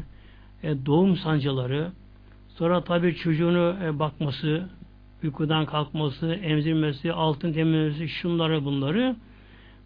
[0.63, 1.91] e, doğum sancıları,
[2.49, 4.69] sonra tabi çocuğunu e, bakması,
[5.24, 9.15] uykudan kalkması, emzirmesi, altın temizlemesi, şunları bunları,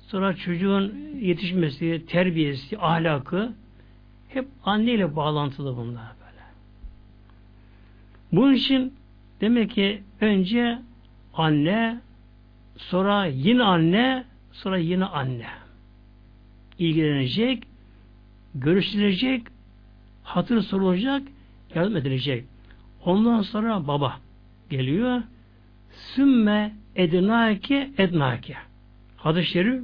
[0.08, 3.54] sonra çocuğun yetişmesi, terbiyesi, ahlakı,
[4.30, 6.44] hep anneyle bağlantılı bunlar böyle.
[8.32, 8.94] Bunun için
[9.42, 10.80] demek ki önce
[11.34, 12.00] anne,
[12.78, 15.48] sonra yine anne, sonra yine anne.
[16.80, 17.64] ilgilenecek,
[18.56, 19.48] görüşülecek,
[20.24, 21.24] hatır sorulacak,
[21.76, 22.46] yardım edilecek.
[23.06, 24.20] Ondan sonra baba
[24.72, 25.22] geliyor.
[25.92, 28.56] Sümme ednake ednake.
[29.18, 29.84] Hadis-i şerif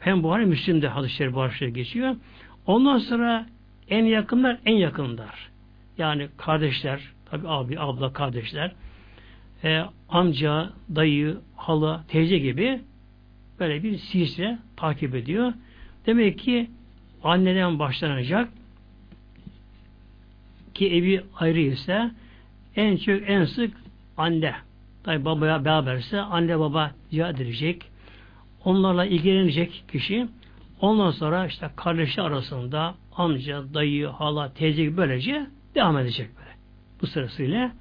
[0.00, 2.16] hem Buhari Müslim'de hadis-i şerif Buhari geçiyor.
[2.66, 3.46] Ondan sonra
[3.90, 5.50] en yakınlar en yakınlar.
[5.98, 7.00] Yani kardeşler,
[7.30, 8.72] tabi abi, abla, kardeşler,
[9.64, 12.80] e, amca, dayı, hala, teyze gibi
[13.60, 15.52] böyle bir silsile takip ediyor.
[16.06, 16.70] Demek ki
[17.24, 18.48] anneden başlanacak
[20.74, 22.10] ki evi ayrı ise
[22.76, 23.85] en çok en sık
[24.16, 24.54] anne.
[25.04, 27.82] Tabi babaya beraberse anne baba rica edilecek.
[28.64, 30.28] onlarla ilgilenecek kişi
[30.80, 36.50] ondan sonra işte kardeşi arasında amca, dayı, hala, teyze böylece devam edecek böyle.
[37.02, 37.72] Bu sırasıyla.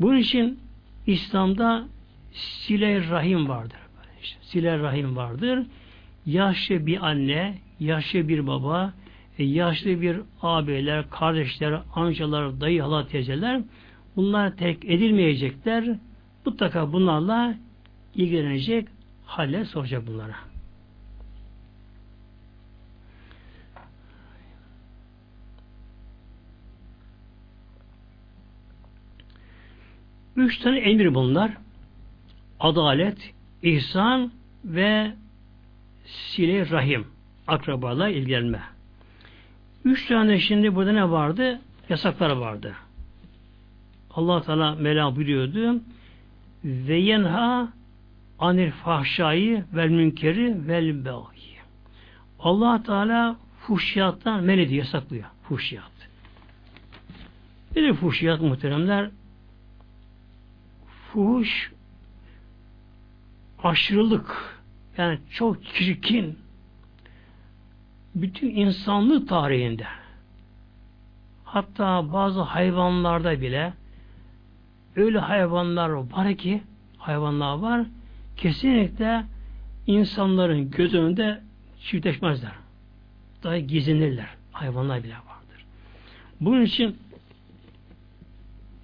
[0.00, 0.58] Bunun için
[1.06, 1.84] İslam'da
[2.32, 3.78] sile rahim vardır.
[4.22, 5.66] İşte, sile rahim vardır.
[6.26, 8.92] Yaşlı bir anne, yaşlı bir baba,
[9.38, 13.60] e, yaşlı bir abiler, kardeşler, amcalar, dayı, hala, teyzeler
[14.16, 15.84] bunlar terk edilmeyecekler.
[16.46, 17.54] Mutlaka bunlarla
[18.14, 18.88] ilgilenecek,
[19.24, 20.34] halle soracak bunlara.
[30.36, 31.52] Üç tane emir bunlar.
[32.60, 34.32] Adalet, ihsan
[34.64, 35.12] ve
[36.04, 37.06] sile rahim.
[37.46, 38.60] Akrabalarla ilgilenme.
[39.84, 41.60] Üç tane şimdi burada ne vardı?
[41.88, 42.74] Yasaklar vardı.
[44.16, 45.80] Allah Teala Mela buyuruyordu.
[46.64, 47.68] Ve yenha
[48.38, 51.54] anil fahşayı vel münkeri vel beği.
[52.38, 55.24] Allah Teala fuhşiyattan men ediyor, yasaklıyor.
[55.42, 55.94] Fuhşiyat.
[57.74, 59.10] De fuhşiyat muhteremler
[61.14, 61.72] fuhuş
[63.62, 64.60] aşırılık
[64.96, 66.38] yani çok çirkin
[68.14, 69.86] bütün insanlık tarihinde
[71.44, 73.72] hatta bazı hayvanlarda bile
[74.96, 76.62] öyle hayvanlar var ki
[76.98, 77.86] hayvanlar var
[78.36, 79.24] kesinlikle
[79.86, 81.40] insanların göz önünde
[81.80, 82.52] çiftleşmezler.
[83.42, 84.28] Daha gizlenirler.
[84.52, 85.64] Hayvanlar bile vardır.
[86.40, 86.96] Bunun için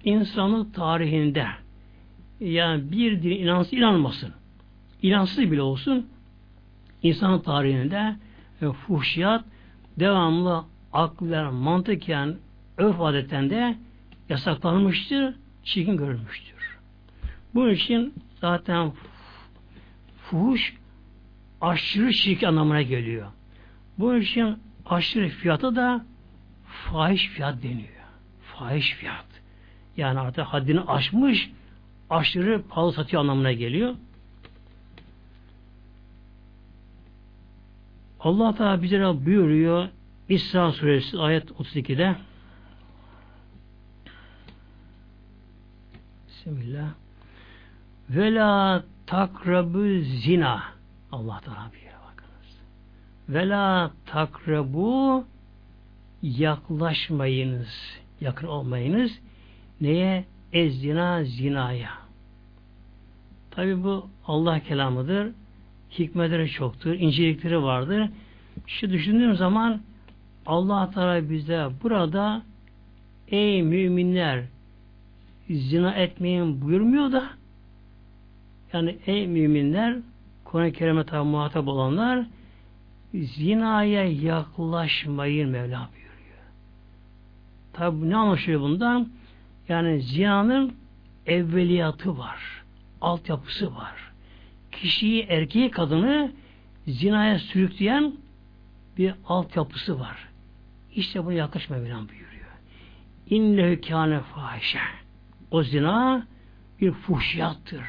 [0.03, 1.47] insanlık tarihinde
[2.39, 4.33] yani bir din inansız inanmasın.
[5.01, 6.07] İnansız bile olsun
[7.03, 8.15] insanın tarihinde
[8.61, 9.45] e, fuhşiyat
[9.99, 12.35] devamlı aklen, mantıken,
[12.77, 13.75] örf adetten de
[14.29, 16.77] yasaklanmıştır, çirkin görülmüştür.
[17.55, 18.91] Bunun için zaten
[20.17, 20.73] fuhuş
[21.61, 23.27] aşırı şirk anlamına geliyor.
[23.99, 26.05] Bunun için aşırı fiyata da
[26.65, 27.87] fahiş fiyat deniyor.
[28.41, 29.25] Fahiş fiyat.
[29.97, 31.49] Yani artık haddini aşmış,
[32.09, 33.95] aşırı pahalı satıyor anlamına geliyor.
[38.19, 39.87] Allah Teala bize buyuruyor
[40.29, 42.15] İsra suresi ayet 32'de
[46.45, 46.89] Bismillah
[48.09, 50.63] ve takrabu zina
[51.11, 52.61] Allah Teala buyuruyor bakınız.
[53.29, 55.25] Ve la takrabu
[56.21, 57.67] yaklaşmayınız,
[58.21, 59.11] yakın olmayınız.
[59.81, 60.25] Neye?
[60.53, 61.91] Ez zina zinaya.
[63.51, 65.31] Tabi bu Allah kelamıdır.
[65.99, 68.09] Hikmetleri çoktur, incelikleri vardır.
[68.67, 69.81] Şu düşündüğüm zaman
[70.45, 72.41] Allah Teala bize burada
[73.27, 74.43] ey müminler
[75.55, 77.29] zina etmeyin buyurmuyor da
[78.73, 79.97] yani ey müminler
[80.45, 82.25] Kur'an-ı Kerim'e tabi muhatap olanlar
[83.13, 86.43] zinaya yaklaşmayın Mevla buyuruyor.
[87.73, 89.09] Tabi ne anlaşılıyor bundan?
[89.69, 90.73] Yani zinanın
[91.25, 92.63] evveliyatı var.
[93.01, 93.93] Altyapısı var.
[94.71, 96.31] Kişiyi, erkeği, kadını
[96.87, 98.13] zinaya sürükleyen
[98.97, 100.27] bir altyapısı var.
[100.95, 102.51] İşte bunu yaklaşma Mevlam buyuruyor.
[103.29, 104.79] İnnehu kâne fahişe.
[105.51, 106.27] O zina
[106.81, 107.81] bir fuhşiyattır.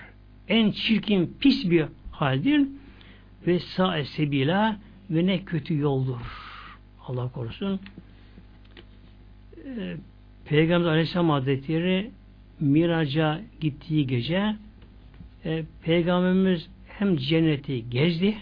[0.48, 2.68] En çirkin, pis bir haldir.
[3.46, 4.76] Ve sâ sebila
[5.10, 6.20] ve ne kötü yoldur.
[7.06, 7.80] Allah korusun.
[9.66, 9.96] Ee,
[10.44, 12.10] Peygamber Aleyhisselam Hazretleri
[12.60, 14.56] Miraç'a gittiği gece
[15.44, 18.36] e, Peygamberimiz hem cenneti gezdi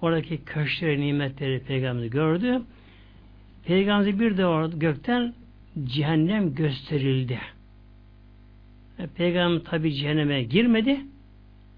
[0.00, 2.62] oradaki köşkleri, nimetleri Peygamberimiz gördü.
[3.64, 5.34] Peygamberimiz bir de orada gökten
[5.84, 7.38] cehennem gösterildi.
[8.98, 11.00] E, Peygamber tabi cehenneme girmedi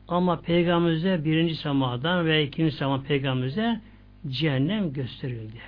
[0.09, 3.81] ama Peygamberimize birinci semadan ve ikinci sema Peygamberimize
[4.29, 5.61] cehennem gösterildi.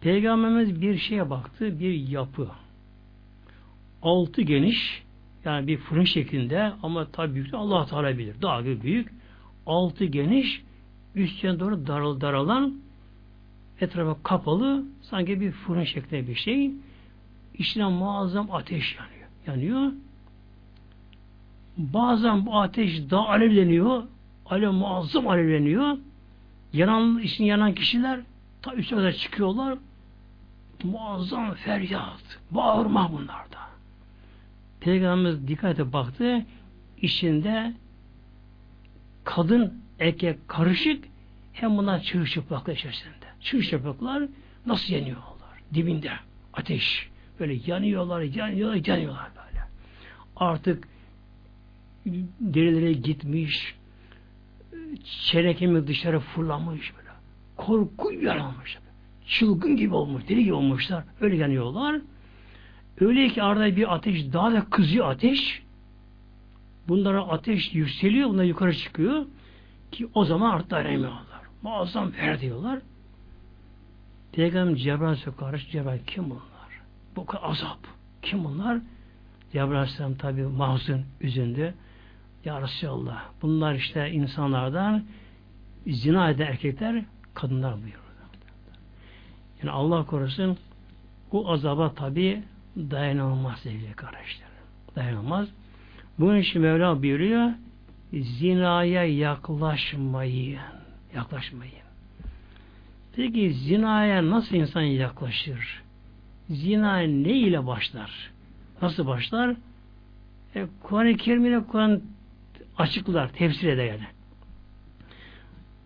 [0.00, 2.48] Peygamberimiz bir şeye baktı, bir yapı.
[4.02, 5.02] Altı geniş,
[5.44, 8.42] yani bir fırın şeklinde ama tabi büyük Allah Teala bilir.
[8.42, 9.12] Daha büyük.
[9.66, 10.62] Altı geniş,
[11.14, 12.74] üstüne doğru daral, daralan,
[13.80, 16.70] etrafa kapalı, sanki bir fırın şeklinde bir şey.
[17.54, 19.17] İçine muazzam ateş yanıyor.
[19.48, 19.92] Yanıyor.
[21.76, 24.02] Bazen bu ateş daha alevleniyor.
[24.46, 25.98] Alev muazzam alevleniyor.
[26.72, 28.20] Yanan, için yanan kişiler
[28.62, 29.78] ta üstüne çıkıyorlar.
[30.84, 33.58] Muazzam feryat, bağırma bunlarda.
[34.80, 36.46] Peygamberimiz dikkate baktı.
[37.02, 37.74] İçinde
[39.24, 41.04] kadın, erkek karışık
[41.52, 43.14] hem bunlar çırılçıplaklar içerisinde.
[43.40, 44.22] Çırılçıplaklar
[44.66, 45.24] nasıl yanıyorlar?
[45.74, 46.10] Dibinde
[46.54, 47.08] ateş.
[47.40, 49.37] Böyle yanıyorlar, yanıyorlar, yanıyorlar.
[50.38, 50.88] Artık
[52.40, 53.74] derileri gitmiş,
[55.04, 57.08] çenekemi dışarı fırlamış böyle.
[57.56, 58.78] Korku yaramış.
[59.26, 61.04] Çılgın gibi olmuş, deli gibi olmuşlar.
[61.20, 62.00] Öyle yanıyorlar.
[63.00, 65.62] Öyle ki arada bir ateş, daha da kızıyor ateş.
[66.88, 69.26] Bunlara ateş yükseliyor, bunlar yukarı çıkıyor.
[69.92, 71.40] Ki o zaman artık dayanamıyorlar.
[71.62, 72.78] Muazzam fer diyorlar.
[74.32, 76.42] Peygamber Cebrail karış Cebrail kim bunlar?
[77.16, 77.78] Bu kadar azap.
[78.22, 78.78] Kim bunlar?
[79.52, 81.74] Cebrail Aleyhisselam tabi mahzun, üzüldü.
[82.44, 85.04] Ya Resulallah bunlar işte insanlardan
[85.86, 88.08] zina eden erkekler kadınlar buyuruyor.
[89.62, 90.58] Yani Allah korusun
[91.32, 92.42] bu azaba tabi
[92.76, 94.52] dayanılmaz sevgili kardeşlerim.
[94.96, 95.48] Dayanılmaz.
[96.18, 97.50] Bunun için Mevla buyuruyor
[98.12, 100.58] zinaya yaklaşmayın.
[101.14, 101.74] Yaklaşmayın.
[103.16, 105.82] Peki zinaya nasıl insan yaklaşır?
[106.48, 108.30] Zina ne ile başlar?
[108.82, 109.56] Nasıl başlar?
[110.54, 112.02] E, Kur'an-ı Kerim'ine Kur'an
[112.78, 114.06] açıklar, tefsir eder yani.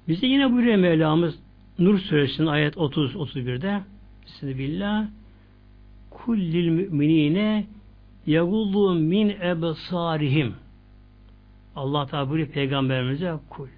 [0.09, 1.39] Bize yine buyuruyor Mevlamız
[1.79, 3.81] Nur suresinin ayet 30-31'de
[4.27, 5.07] Bismillah
[6.11, 7.67] kullil müminine
[8.27, 10.55] yagullu min ebsarihim
[11.77, 13.69] Allah Teala buyuruyor peygamberimize kul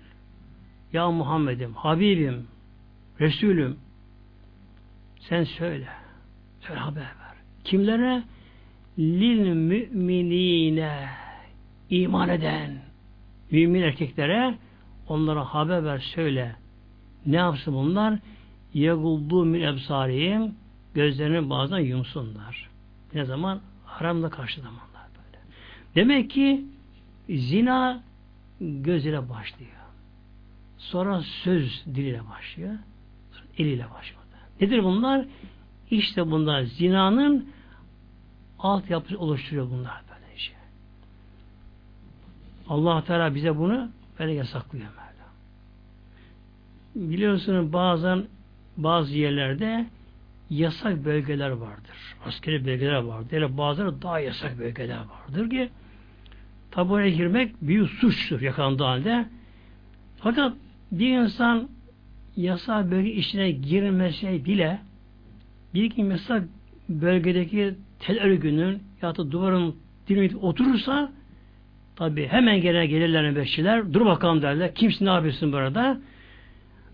[0.93, 2.47] ya Muhammed'im, Habibim,
[3.21, 3.77] Resulüm
[5.19, 5.89] sen söyle.
[6.61, 7.35] Söyle haber ver.
[7.65, 8.23] Kimlere?
[8.99, 11.09] Lil müminine
[11.91, 12.79] iman eden
[13.51, 14.55] mümin erkeklere
[15.09, 16.57] onlara haber ver söyle.
[17.27, 18.19] Ne yapsın bunlar?
[18.75, 20.55] Yeguldu min ebsarihim
[20.95, 22.71] gözlerini bazen yumsunlar.
[23.15, 23.61] Ne zaman?
[23.85, 25.43] Haramla karşı zamanlar böyle.
[25.95, 26.65] Demek ki
[27.29, 28.03] zina
[28.61, 29.71] göz başlıyor.
[30.79, 32.75] Sonra söz diliyle başlıyor.
[33.33, 34.23] Sonra eliyle başlıyor.
[34.61, 35.27] Nedir bunlar?
[35.91, 37.49] İşte bunlar zinanın
[38.65, 40.55] altyapısı oluşturuyor bunlar böyle şey.
[42.69, 43.89] Allah Teala bize bunu
[44.19, 45.05] böyle yasaklıyor Mevla.
[47.13, 48.25] Biliyorsunuz bazen
[48.77, 49.87] bazı yerlerde
[50.51, 52.17] yasak bölgeler vardır.
[52.27, 53.41] Askeri bölgeler vardır.
[53.41, 55.71] Yani bazıları daha yasak bölgeler vardır ki
[56.71, 59.27] tabi oraya girmek büyük suçtur yakalandığı halde.
[60.17, 60.53] Fakat
[60.93, 61.69] bir insan
[62.37, 64.81] yasak bölge içine girmese bile
[65.75, 66.43] bir iki yasak
[66.89, 67.75] bölgedeki
[68.07, 69.75] tel örgünün ya da duvarın
[70.09, 71.13] dinamit oturursa
[71.97, 74.75] tabi hemen gelen gelirler nöbetçiler dur bakalım derler.
[74.75, 76.01] Kimsin ne yapıyorsun burada?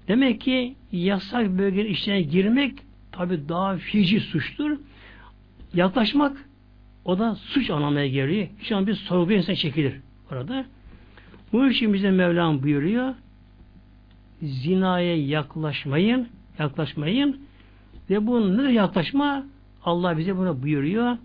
[0.09, 2.79] Demek ki yasak bölgenin içine girmek
[3.13, 4.79] tabi daha fici suçtur.
[5.75, 6.37] Yaklaşmak
[7.05, 8.49] o da suç anlamaya geliyor.
[8.63, 9.95] Şu an bir sorgu insan çekilir
[10.33, 10.65] orada.
[11.53, 13.15] Bu için bize Mevlam buyuruyor
[14.43, 17.41] zinaya yaklaşmayın yaklaşmayın
[18.11, 19.45] ve bu nedir yaklaşma?
[19.85, 21.17] Allah bize bunu buyuruyor.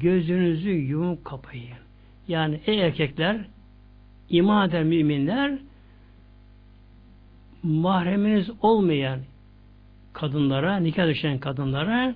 [0.00, 1.78] Gözünüzü yumup kapayın.
[2.28, 3.44] Yani ey erkekler
[4.28, 5.58] iman eden müminler
[7.62, 9.20] mahreminiz olmayan
[10.12, 12.14] kadınlara, nikah düşen kadınlara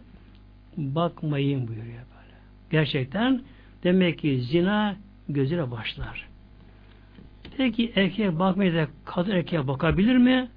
[0.76, 2.36] bakmayın buyuruyor böyle.
[2.70, 3.42] Gerçekten
[3.84, 4.96] demek ki zina
[5.28, 6.28] gözüyle başlar.
[7.56, 10.48] Peki erkeğe bakmayacak kadın erkeğe bakabilir mi?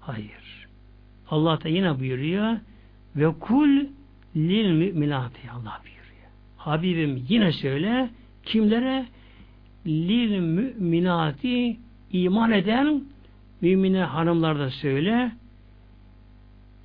[0.00, 0.68] Hayır.
[1.30, 2.56] Allah da yine buyuruyor
[3.16, 3.86] ve kul
[4.36, 6.28] lil müminati Allah buyuruyor.
[6.56, 8.08] Habibim yine söyle
[8.44, 9.06] kimlere
[9.86, 11.76] lil müminati
[12.12, 13.04] iman eden
[13.60, 15.32] mümine hanımlar da söyle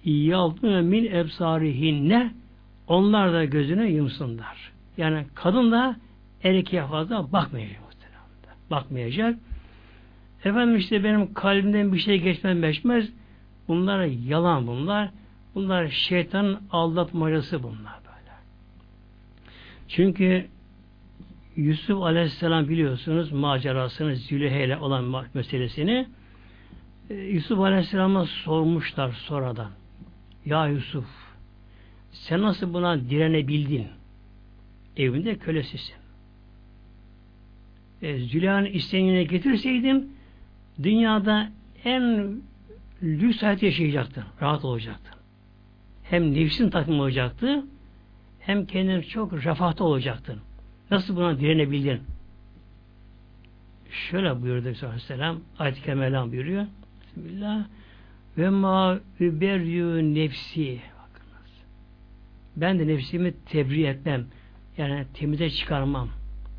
[0.05, 2.32] yaldın min ebsarihinne
[2.88, 4.71] onlar da gözünü yumsunlar.
[4.97, 5.95] Yani kadın da
[6.43, 7.80] erkeğe fazla bakmayacak.
[8.71, 9.36] Bakmayacak.
[10.45, 13.09] Efendim işte benim kalbimden bir şey geçmez geçmez.
[13.67, 15.09] Bunlar yalan bunlar.
[15.55, 18.35] Bunlar şeytanın aldatmacası bunlar böyle.
[19.87, 20.47] Çünkü
[21.55, 26.07] Yusuf Aleyhisselam biliyorsunuz macerasını Züleyha ile olan meselesini
[27.09, 29.71] e, Yusuf Aleyhisselam'a sormuşlar sonradan.
[30.45, 31.05] Ya Yusuf
[32.11, 33.87] sen nasıl buna direnebildin?
[34.97, 35.95] Evinde kölesisin.
[38.01, 40.17] E, Züleyha'nın isteğine getirseydin
[40.83, 41.51] dünyada
[41.85, 42.35] en
[43.03, 44.23] lüks hayat yaşayacaktın.
[44.41, 45.18] Rahat olacaktın.
[46.10, 47.66] Hem nefsin takım olacaktı
[48.39, 50.39] hem kendin çok refahta olacaktın.
[50.91, 52.01] Nasıl buna direnebildin?
[53.91, 56.66] Şöyle buyurdu Aleyhisselam ayet-i kemelan buyuruyor.
[57.01, 57.66] Bismillah
[58.38, 61.51] ve ma überyü nefsi bakınız.
[62.55, 64.26] Ben de nefsimi tebriğ etmem.
[64.78, 66.10] Yani temize çıkarmam.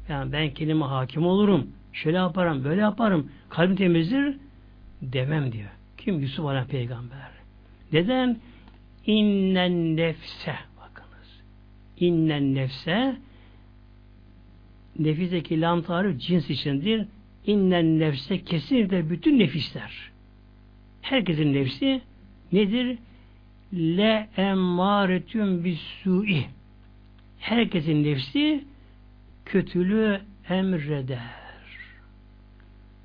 [0.08, 1.66] Yani ben kendime hakim olurum.
[1.92, 3.30] Şöyle yaparım, böyle yaparım.
[3.48, 4.36] Kalbim temizdir
[5.02, 5.70] demem diyor.
[5.98, 6.20] Kim?
[6.20, 7.30] Yusuf Aleyhisselam peygamber.
[7.92, 8.36] Neden?
[9.06, 11.40] İnnen nefse bakınız.
[11.96, 13.16] İnnen nefse
[14.98, 17.06] nefisteki lam tarif cins içindir.
[17.46, 20.10] innen nefse kesinlikle bütün nefisler.
[21.02, 22.00] Herkesin nefsi
[22.52, 22.98] nedir?
[23.74, 26.44] Le emmâretün bis su'i.
[27.38, 28.64] Herkesin nefsi
[29.44, 31.20] kötülüğü emreder.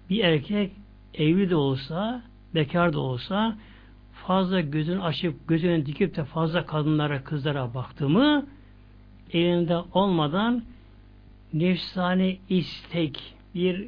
[0.10, 0.72] Bir erkek
[1.14, 2.24] evli de olsa,
[2.56, 3.58] bekar da olsa
[4.28, 8.46] fazla gözünü açıp gözünü dikip de fazla kadınlara, kızlara baktı mı
[9.34, 10.64] elinde olmadan
[11.54, 13.88] nefsani istek, bir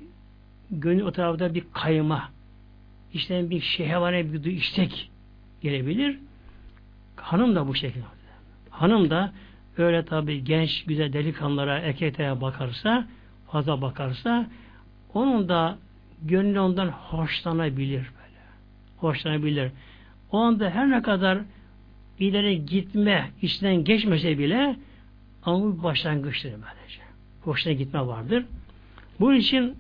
[0.72, 2.30] gönül o tarafta bir kayma,
[3.14, 5.12] işte bir şehvane bir istek
[5.62, 6.20] gelebilir.
[7.16, 8.06] Hanım da bu şekilde.
[8.70, 9.34] Hanım da
[9.78, 13.08] öyle tabi genç güzel delikanlılara, erkeklere bakarsa,
[13.48, 14.50] fazla bakarsa
[15.14, 15.78] onun da
[16.22, 18.42] gönlü ondan hoşlanabilir böyle.
[18.98, 19.72] Hoşlanabilir.
[20.32, 21.40] O anda her ne kadar
[22.20, 24.76] ileri gitme içinden geçmese bile
[25.44, 27.02] ama bu başlangıçtır böylece.
[27.42, 28.46] Hoşuna gitme vardır.
[29.20, 29.76] Bunun için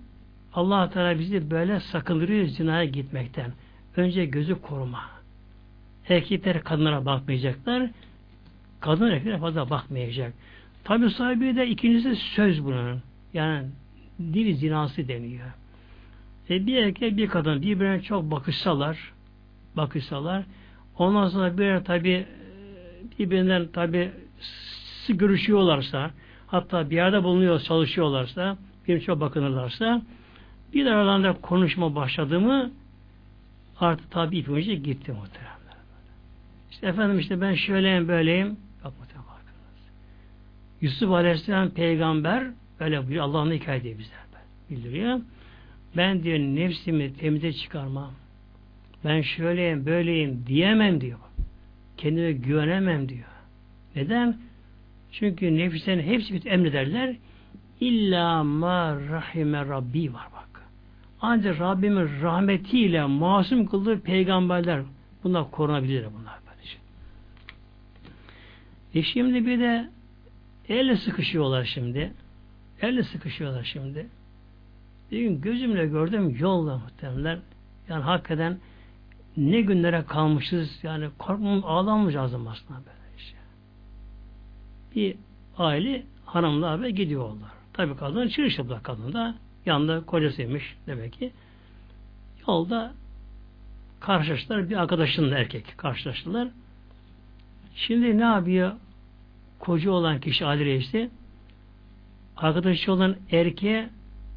[0.54, 3.52] allah Teala bizi böyle sakındırıyor zinaya gitmekten.
[3.96, 5.02] Önce gözü koruma.
[6.10, 7.90] Erkekler kadınlara bakmayacaklar.
[8.80, 10.34] Kadın erkeklere fazla bakmayacak.
[10.84, 13.02] Tabi sahibi de ikincisi söz bunun.
[13.34, 13.68] Yani
[14.20, 15.48] dil zinası deniyor.
[16.50, 19.14] E bir erkek bir kadın birbirine çok bakışsalar
[19.78, 20.44] bakışsalar
[20.98, 22.26] ondan sonra bir tabi
[23.20, 24.12] birbirinden tabi
[25.06, 26.12] sık görüşüyorlarsa
[26.48, 28.58] hatta bir yerde bulunuyor çalışıyorlarsa
[28.88, 30.02] bir çok bakınırlarsa
[30.74, 32.72] bir aralarında konuşma başladı mı
[33.80, 35.58] artık tabi ip önce gitti muhtemelen.
[36.72, 39.90] İşte efendim işte ben şöyleyim böyleyim bak muhtemelen bakınız.
[40.82, 42.48] Yusuf Aleyhisselam peygamber
[42.80, 44.28] öyle bir Allah'ın hikaye diye bizler
[44.70, 45.20] bildiriyor.
[45.98, 48.12] Ben diyor nefsimi temize çıkarmam.
[49.04, 51.20] Ben şöyleyim böyleyim diyemem diyor.
[51.98, 53.28] Kendime güvenemem diyor.
[53.96, 54.38] Neden?
[55.12, 57.16] Çünkü nefislerin hepsi bir emrederler.
[57.80, 60.62] İlla ma rahime Rabbi var bak.
[61.22, 64.82] Ancak Rabbimin rahmetiyle masum kıldığı peygamberler
[65.24, 66.78] bunlar korunabilir bunlar böylece.
[68.94, 69.90] E şimdi bir de
[70.70, 72.14] elle sıkışıyorlar şimdi.
[72.82, 74.08] Elle sıkışıyorlar şimdi.
[75.12, 77.40] Bir gün gözümle gördüm yolda muhtemelen.
[77.90, 78.58] Yani hakikaten
[79.38, 83.38] ne günlere kalmışız yani korkmam ağlanmış lazım aslında böyle işte.
[84.96, 85.16] Bir
[85.58, 87.50] aile hanımla abi gidiyorlar.
[87.74, 89.36] Tabi kadın çırışıplar kadın da
[89.66, 91.32] yanında kocasıymış demek ki.
[92.48, 92.94] Yolda
[94.00, 96.48] karşılaştılar bir arkadaşınla erkek karşılaştılar.
[97.76, 98.72] Şimdi ne yapıyor?
[99.60, 101.10] Koca olan kişi Ali Reis'i
[102.38, 103.90] arkadaşı olan erkeğe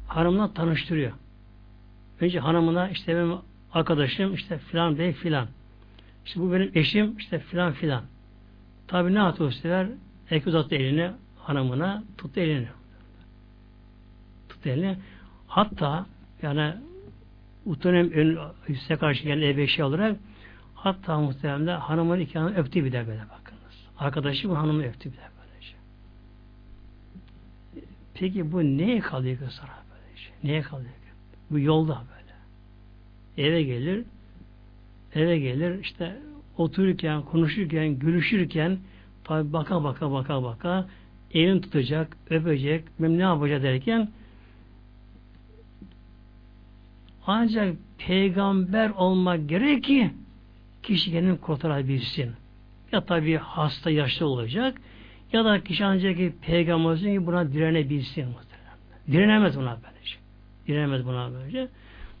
[0.07, 1.11] hanımla tanıştırıyor.
[2.21, 3.37] Önce hanımına işte benim
[3.73, 5.47] arkadaşım işte filan bey filan.
[6.25, 8.03] İşte bu benim eşim işte filan filan.
[8.87, 9.87] Tabi ne yaptı o sefer?
[10.29, 12.67] Erkek uzattı elini hanımına tuttu elini.
[14.49, 14.97] Tuttu elini.
[15.47, 16.05] Hatta
[16.41, 16.73] yani
[17.65, 20.17] utanım ön üste karşı gelen ebeşi olarak
[20.75, 23.87] hatta muhtemelen hanımın iki hanımı öptü bir de böyle bakınız.
[23.97, 25.75] Arkadaşım hanımı öptü bir de böylece.
[28.13, 30.29] Peki bu neye kalıyor sonra böylece?
[30.43, 30.91] Neye kalıyor?
[31.49, 32.20] Bu yolda böyle.
[33.37, 34.03] Eve gelir,
[35.15, 36.17] eve gelir işte
[36.57, 38.77] otururken, konuşurken, gülüşürken
[39.23, 40.87] tabi baka baka baka baka
[41.33, 44.09] elini tutacak, öpecek, ne yapacak derken
[47.27, 50.11] ancak peygamber olmak gerek ki
[50.83, 52.31] kişi kendini kurtarabilsin.
[52.91, 54.81] Ya tabi hasta yaşlı olacak
[55.33, 58.25] ya da kişi ancak ki peygamber olsun ki buna direnebilsin.
[59.11, 60.15] Direnemez buna böylece.
[60.67, 61.67] Direnemez buna böylece.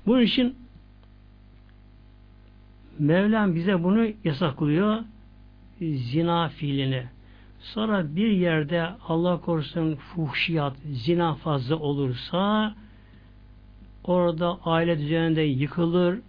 [0.05, 0.55] Bunun için
[3.01, 4.97] Mevlam bize bunu yasaklıyor.
[5.81, 7.03] Zina fiilini.
[7.59, 12.73] Sonra bir yerde Allah korusun fuhşiyat, zina fazla olursa
[14.03, 16.19] orada aile düzeninde yıkılır,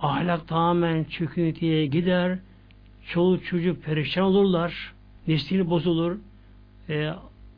[0.00, 2.38] ahlak tamamen çöküntüye gider,
[3.08, 4.94] çoluk çocuk perişan olurlar,
[5.26, 6.18] nesli bozulur,
[6.88, 7.12] e,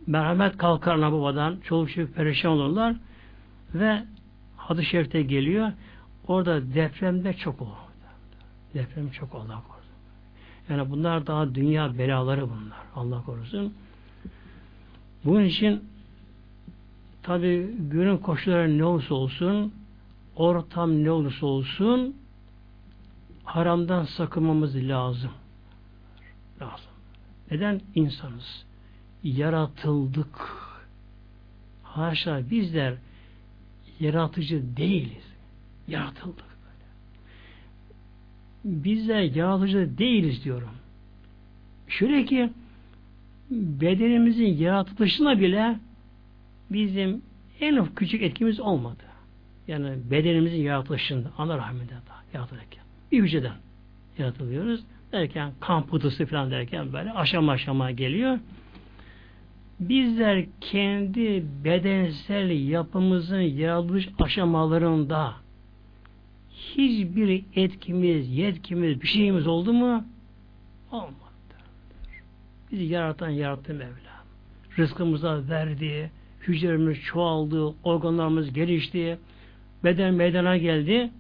[0.07, 2.97] merhamet kalkar ana babadan, çoluk çocuk perişan olurlar
[3.75, 4.03] ve
[4.57, 5.73] hadis-i şerifte geliyor,
[6.29, 7.82] orada depremde çok olur.
[8.75, 9.93] Deprem çok Allah korusun.
[10.69, 12.83] Yani bunlar daha dünya belaları bunlar.
[12.95, 13.75] Allah korusun.
[15.25, 15.85] Bunun için
[17.23, 19.73] tabi günün koşulları ne olursa olsun
[20.37, 22.17] ortam ne olursa olsun
[23.45, 25.31] haramdan sakınmamız lazım.
[26.61, 26.93] Lazım.
[27.51, 27.81] Neden?
[27.95, 28.65] insanız.
[29.23, 30.63] Yaratıldık.
[31.83, 32.95] Haşa bizler
[34.01, 35.25] yaratıcı değiliz.
[35.89, 36.52] Yaratıldık
[38.65, 40.69] bizler yaratıcı değiliz diyorum.
[41.89, 42.51] Şöyle ki
[43.51, 45.79] bedenimizin yaratılışına bile
[46.71, 47.23] bizim
[47.61, 49.03] en küçük etkimiz olmadı.
[49.69, 51.93] Yani bedenimizin yaratılışında, ana rahminde
[52.35, 52.83] yaratılırken.
[53.13, 53.57] Bir hücreden
[54.19, 54.81] yaratılıyoruz.
[55.13, 58.39] Derken kan pıtısı falan derken böyle aşama aşama geliyor.
[59.81, 65.35] Bizler kendi bedensel yapımızın yaratılış aşamalarında
[66.71, 70.05] hiçbir etkimiz, yetkimiz, bir şeyimiz oldu mu?
[70.93, 71.13] Olmadı.
[72.73, 74.13] Bizi yaratan yarattı Mevla.
[74.79, 76.11] Rızkımıza verdi,
[76.41, 79.19] hücrelerimiz çoğaldı, organlarımız gelişti,
[79.85, 81.11] beden meydana geldi,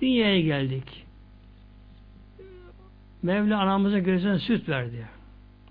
[0.00, 1.06] dünyaya geldik.
[3.22, 5.06] Mevla anamıza gözden süt verdi.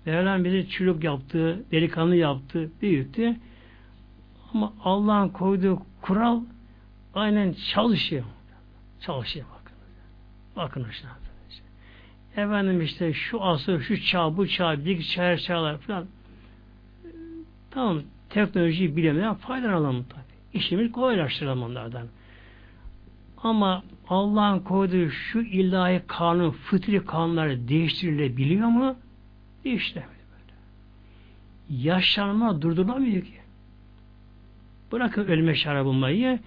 [0.06, 3.36] Mevlam bizi çürük yaptı, delikanlı yaptı, büyüttü.
[4.54, 6.40] Ama Allah'ın koyduğu kural
[7.14, 8.24] aynen çalışıyor.
[9.02, 9.76] Çalışıyor bakın.
[10.56, 11.08] Bakın işte.
[12.36, 14.76] Efendim işte şu asır, şu çağ, bu çağ,
[15.14, 16.06] çağır çağlar falan.
[17.70, 20.22] Tamam, teknolojiyi bilemeden faydalanalım tabi.
[20.52, 22.06] İşimiz kolaylaştıralım onlardan.
[23.42, 28.96] Ama Allah'ın koyduğu şu ilahi kanun, fıtri kanunları değiştirilebiliyor mu?
[29.64, 30.54] Değiştiremiyor böyle.
[31.82, 33.40] Yaşlanma durdurulamıyor ki.
[34.92, 36.38] Bırakın ölme şarabı bulmayı,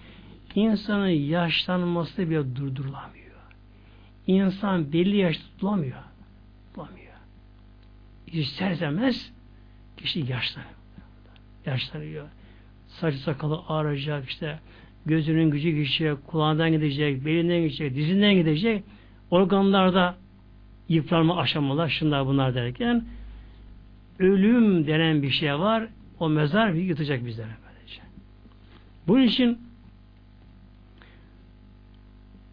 [0.56, 3.26] insanın yaşlanması bile durdurulamıyor.
[4.26, 6.02] İnsan belli yaş tutulamıyor.
[6.68, 7.12] Tutulamıyor.
[8.26, 9.32] İsterseniz
[9.96, 10.72] kişi yaşlanıyor.
[11.66, 12.28] Yaşlanıyor.
[12.88, 14.58] Saçı sakalı ağrıyacak işte
[15.06, 18.84] gözünün gücü gidecek, kulağından gidecek, belinden gidecek, dizinden gidecek.
[19.30, 20.16] Organlarda
[20.88, 23.04] yıpranma aşamalar, şunlar bunlar derken
[24.18, 25.88] ölüm denen bir şey var.
[26.20, 28.00] O mezar bir yutacak bizlere böylece.
[29.08, 29.65] Bunun için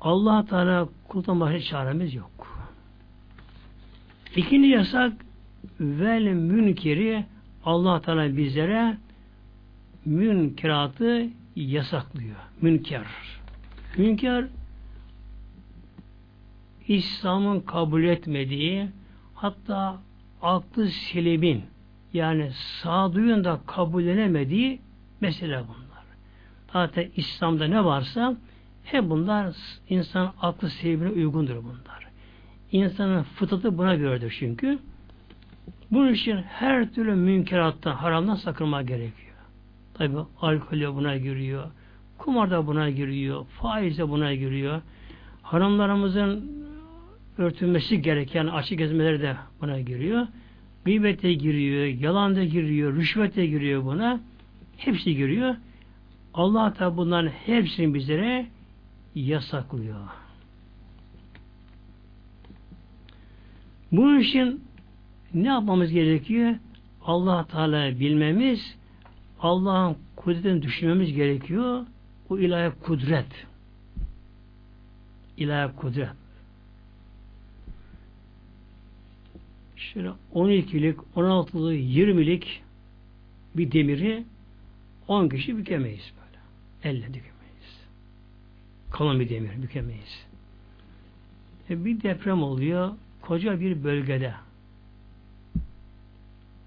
[0.04, 2.68] allah Teala kuldan başka çaremiz yok.
[4.36, 5.14] İkinci yasak
[5.80, 7.26] vel münkeri
[7.66, 8.98] allah Teala bizlere
[10.06, 12.36] münkeratı yasaklıyor.
[12.62, 13.06] Münker.
[13.98, 14.46] Münker
[16.88, 18.88] İslam'ın kabul etmediği
[19.36, 19.98] hatta
[20.42, 21.64] aklı selimin
[22.14, 24.80] yani sağduyun da kabullenemediği
[25.22, 26.04] mesele bunlar.
[26.74, 28.38] Zaten İslam'da ne varsa
[28.84, 29.56] hep bunlar
[29.90, 32.08] insan aklı selimine uygundur bunlar.
[32.72, 34.80] İnsanın fıtratı buna göredir çünkü.
[35.92, 39.34] Bunun için her türlü münkerattan, haramdan sakınma gerekiyor.
[39.94, 41.64] Tabi alkol buna giriyor,
[42.18, 44.82] kumar da buna giriyor, faiz de buna giriyor.
[45.42, 46.52] Hanımlarımızın
[47.38, 50.28] örtülmesi gereken açık gezmeleri de buna giriyor.
[50.86, 54.20] Gıybet de giriyor, yalan da giriyor, rüşvet de giriyor buna.
[54.78, 55.56] Hepsi giriyor.
[56.34, 58.46] Allah da bunların hepsini bizlere
[59.16, 60.08] yasaklıyor.
[63.92, 64.64] Bunun için
[65.34, 66.56] ne yapmamız gerekiyor?
[67.06, 68.76] Allah Teala bilmemiz,
[69.40, 71.86] Allah'ın kudretini düşünmemiz gerekiyor.
[72.30, 73.46] Bu ilahi kudret.
[75.38, 76.10] İlahi kudret.
[79.76, 82.64] Şöyle 12'lik, 16'lık, 20'lik
[83.56, 84.24] bir demiri
[85.08, 86.40] 10 kişi bükemeyiz böyle.
[86.84, 87.33] Elle bükemeyiz.
[88.94, 90.26] Kalın bir demir bükemeyiz.
[91.70, 92.92] E bir deprem oluyor
[93.22, 94.34] koca bir bölgede.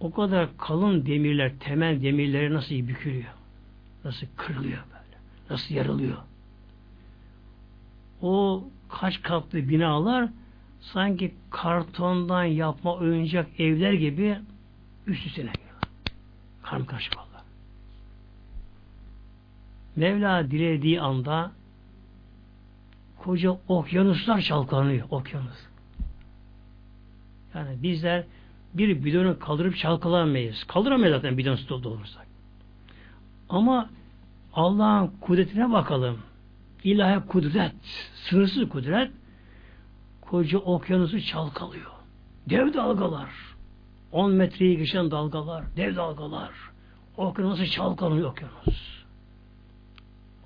[0.00, 3.34] O kadar kalın demirler, temel demirleri nasıl bükülüyor?
[4.04, 5.18] Nasıl kırılıyor böyle?
[5.50, 6.16] Nasıl yarılıyor?
[8.22, 10.28] O kaç katlı binalar
[10.80, 14.38] sanki kartondan yapma oyuncak evler gibi
[15.06, 15.52] üst üstüne
[16.62, 17.44] karşı valla.
[19.96, 21.52] Mevla dilediği anda
[23.26, 25.06] koca okyanuslar çalkalanıyor.
[25.10, 25.66] Okyanus.
[27.54, 28.24] Yani bizler
[28.74, 30.64] bir bidonu kaldırıp çalkalamayız.
[30.64, 32.26] Kaldıramayız zaten bidon su olursak.
[33.48, 33.90] Ama
[34.54, 36.18] Allah'ın kudretine bakalım.
[36.84, 37.74] İlahi kudret,
[38.14, 39.10] sınırsız kudret
[40.20, 41.90] koca okyanusu çalkalıyor.
[42.50, 43.30] Dev dalgalar.
[44.12, 46.50] 10 metreyi geçen dalgalar, dev dalgalar.
[47.16, 49.04] Okyanusu çalkalıyor okyanus.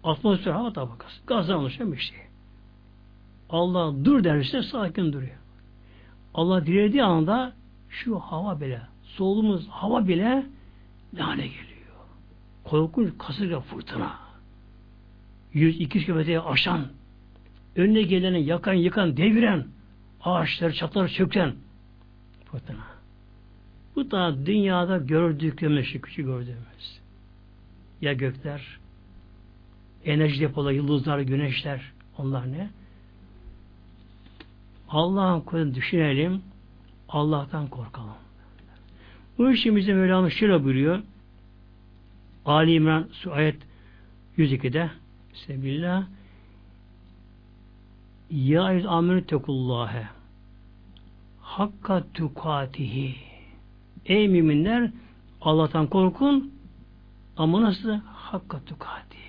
[0.04, 1.20] Atmosfer hava tabakası.
[1.26, 2.29] Gazdan oluşan bir şey.
[3.50, 5.38] Allah dur derse sakin duruyor.
[6.34, 7.52] Allah dilediği anda
[7.88, 10.46] şu hava bile, soluğumuz hava bile
[11.12, 11.56] ne geliyor.
[12.64, 14.14] Korkunç kasırga fırtına.
[15.54, 16.86] 100-200 kilometreye aşan
[17.76, 19.66] önüne geleni yakan yıkan deviren
[20.24, 21.54] ağaçları çatlar çöken
[22.44, 22.86] fırtına.
[23.96, 27.00] Bu da dünyada gördüklerimiz şu küçük gördüğümüz.
[28.00, 28.78] Ya gökler,
[30.04, 32.70] enerji depoları, yıldızlar, güneşler, onlar ne?
[34.90, 36.42] Allah'ın kudretini düşünelim,
[37.08, 38.14] Allah'tan korkalım.
[39.38, 41.02] Bu için bize Mevlamız şöyle buyuruyor.
[42.44, 43.56] Ali İmran ayet
[44.38, 44.90] 102'de
[45.32, 46.04] Sebillah
[48.30, 50.06] Ya eyyüz amenü tekullâhe
[51.40, 53.16] Hakka tukatihi
[54.06, 54.90] Ey müminler
[55.40, 56.52] Allah'tan korkun
[57.36, 58.00] ama nasıl?
[58.06, 59.20] Hakka tukatihi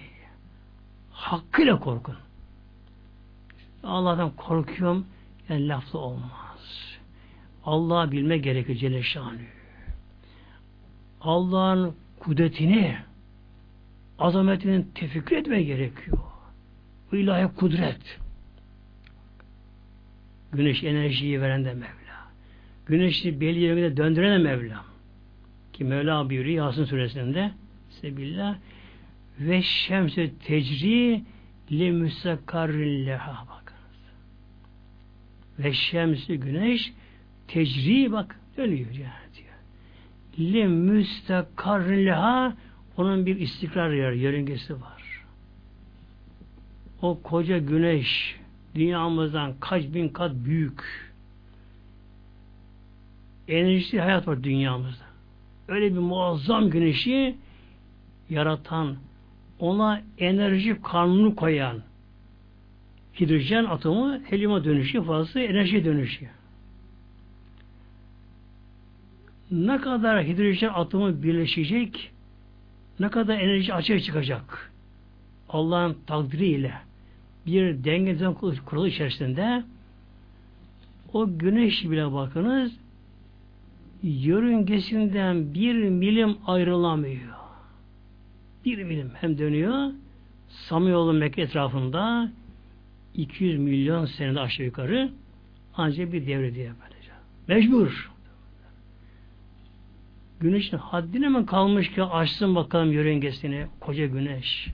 [1.11, 2.15] Hakkıyla korkun.
[3.83, 5.05] Allah'tan korkuyorum
[5.51, 6.97] yani laflı olmaz.
[7.65, 9.37] Allah'ı bilme gerekir Celle Şanı.
[11.21, 12.97] Allah'ın kudretini
[14.19, 16.17] azametinin tefekkür etme gerekiyor.
[17.11, 18.19] Bu ilahi kudret.
[20.53, 22.27] Güneş enerjiyi veren de Mevla.
[22.85, 24.85] Güneşi belli yöne döndüren de Mevla.
[25.73, 27.51] Ki Mevla buyuruyor Yasin suresinde
[27.89, 28.55] Sebillah
[29.39, 31.23] ve şemse tecri
[31.71, 33.60] li müstakarrin leha bakınız.
[35.63, 36.93] Ve şemsi güneş
[37.47, 40.53] tecri bak dönüyor yani diyor.
[40.53, 42.53] Li müstakarrin leha
[42.97, 45.23] onun bir istikrar yer, yörüngesi var.
[47.01, 48.39] O koca güneş
[48.75, 51.11] dünyamızdan kaç bin kat büyük.
[53.47, 55.03] Enerjisi hayat var dünyamızda.
[55.67, 57.35] Öyle bir muazzam güneşi
[58.29, 58.95] yaratan,
[59.59, 61.81] ona enerji kanunu koyan
[63.19, 66.31] hidrojen atomu helyuma dönüşüyor, fazla enerji dönüşüyor.
[69.51, 72.11] Ne kadar hidrojen atomu birleşecek,
[72.99, 74.71] ne kadar enerji açığa çıkacak.
[75.49, 76.73] Allah'ın takdiriyle
[77.45, 78.33] bir denge düzen
[78.65, 79.63] kuralı içerisinde
[81.13, 82.71] o güneş bile bakınız
[84.03, 87.31] yörüngesinden bir milim ayrılamıyor.
[88.65, 89.91] Bir milim hem dönüyor
[90.49, 92.31] Samanyolu Mekke etrafında
[93.15, 95.11] 200 milyon senede aşağı yukarı
[95.75, 97.11] ancak bir devre diye böylece.
[97.47, 98.11] Mecbur.
[100.39, 104.67] Güneşin haddine mi kalmış ki açsın bakalım yörüngesini koca güneş.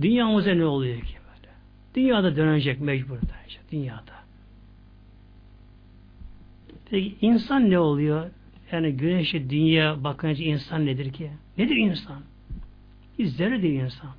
[0.00, 1.52] Dünyamıza ne oluyor ki böyle?
[1.94, 3.60] Dünyada dönecek mecbur dönecek.
[3.72, 4.12] Dünyada.
[6.90, 8.30] Peki insan ne oluyor?
[8.72, 11.30] Yani güneşe dünya bakınca insan nedir ki?
[11.58, 12.22] Nedir insan?
[13.18, 14.10] Bir zerre değil insan.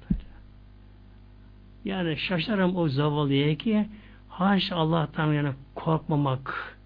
[1.86, 3.88] Yani şaşarım o zavallıya ki
[4.30, 6.78] haşa Allah'tan yani korkmamak,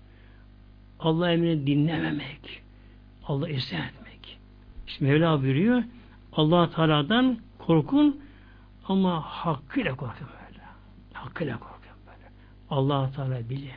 [0.99, 2.63] Allah emrini dinlememek,
[3.27, 4.39] Allah isyan etmek.
[4.87, 5.83] İşte Mevla buyuruyor,
[6.33, 8.21] allah Teala'dan korkun
[8.87, 10.63] ama hakkıyla korkun böyle.
[11.13, 12.29] Hakkıyla korkun böyle.
[12.69, 13.71] allah Teala bilin.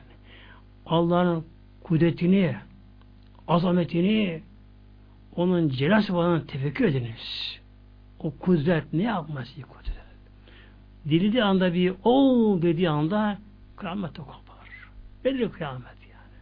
[0.87, 1.45] Allah'ın
[1.83, 2.57] kudretini,
[3.49, 4.43] azametini,
[5.37, 7.61] onun celal sıfatını tefekkür ediniz.
[8.19, 9.90] O kudret ne yapması kudret?
[11.09, 13.39] Dilediği anda bir o dediği anda
[13.77, 14.69] kıyamete kopar.
[15.25, 16.39] Nedir kıyamet yani?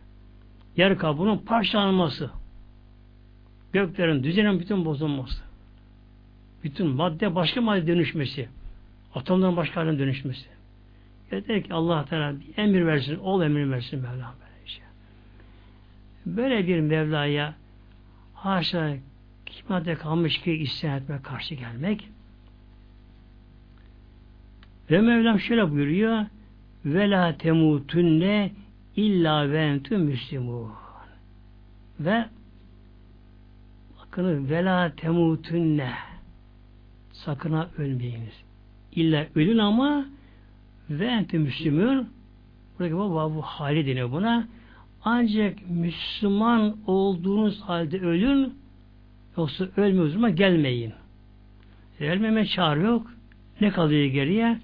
[0.76, 2.30] Yer kabuğunun parçalanması.
[3.72, 5.42] Göklerin, düzenin bütün bozulması.
[6.64, 8.48] Bütün madde başka madde dönüşmesi.
[9.14, 10.46] Atomların başka haline dönüşmesi.
[11.32, 14.82] Yeter ki Allah Teala bir emir versin, ol emir versin Mevlam böylece.
[16.26, 17.54] Böyle bir Mevla'ya
[18.34, 18.96] haşa
[19.46, 22.08] kimade kalmış ki isyan etme karşı gelmek.
[24.90, 26.26] Ve Mevlam şöyle buyuruyor
[26.84, 28.52] ve la temutunne
[28.96, 30.70] illa ve entü müslimun.
[32.00, 32.24] Ve
[34.00, 35.92] bakın ve la temutunne
[37.12, 38.42] sakın ha ölmeyiniz.
[38.92, 40.06] İlla ölün ama
[40.90, 42.08] ve entü müslümün
[42.78, 44.48] buradaki bu, bu hali deniyor buna.
[45.04, 48.54] Ancak Müslüman olduğunuz halde ölün
[49.36, 50.92] yoksa ölmüyoruz ama gelmeyin.
[52.00, 53.12] Ölmeme çağrı yok.
[53.60, 54.58] Ne kalıyor geriye?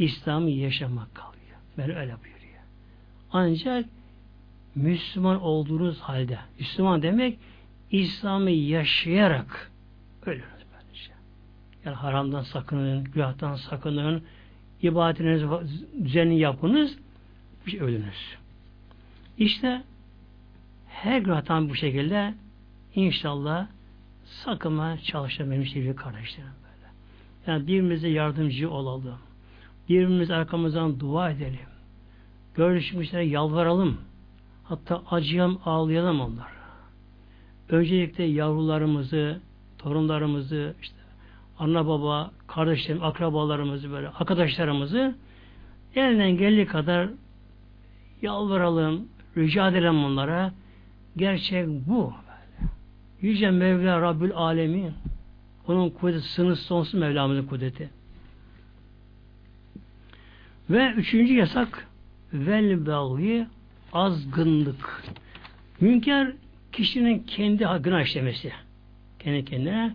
[0.00, 1.56] İslam'ı yaşamak kalıyor.
[1.78, 2.62] Ben öyle buyuruyor.
[3.32, 3.86] Ancak
[4.74, 7.38] Müslüman olduğunuz halde, Müslüman demek
[7.90, 9.70] İslam'ı yaşayarak
[10.26, 10.44] ölürüz
[10.74, 11.12] böylece.
[11.84, 14.22] Yani haramdan sakının, günahtan sakının,
[14.82, 15.42] ibadetiniz
[16.04, 16.98] düzenli yapınız,
[17.66, 18.36] bir şey ölünüz.
[19.38, 19.82] İşte
[20.88, 22.34] her günahtan bu şekilde
[22.94, 23.66] inşallah
[24.24, 26.92] sakınma çalışalım benim kardeşlerim böyle.
[27.46, 29.29] Yani birbirimize yardımcı olalım.
[29.90, 31.58] Birbirimiz arkamızdan dua edelim.
[32.54, 33.96] Görüşmüşlere yalvaralım.
[34.64, 36.60] Hatta acıyalım, ağlayalım onlara.
[37.68, 39.40] Öncelikle yavrularımızı,
[39.78, 40.96] torunlarımızı, işte
[41.58, 45.14] anne baba, kardeşlerim, akrabalarımızı böyle, arkadaşlarımızı
[45.94, 47.08] elinden geldiği kadar
[48.22, 50.52] yalvaralım, rica edelim onlara.
[51.16, 52.12] Gerçek bu.
[53.20, 54.92] Yüce Mevla Rabbül Alemin.
[55.68, 57.99] Onun kudreti sınırsız sonsuz Mevlamızın kudreti.
[60.70, 61.88] Ve üçüncü yasak
[62.32, 63.46] vel belgi
[63.92, 65.04] azgınlık.
[65.80, 66.32] Münker
[66.72, 68.52] kişinin kendi hakkına işlemesi.
[69.18, 69.94] Kendi kendine.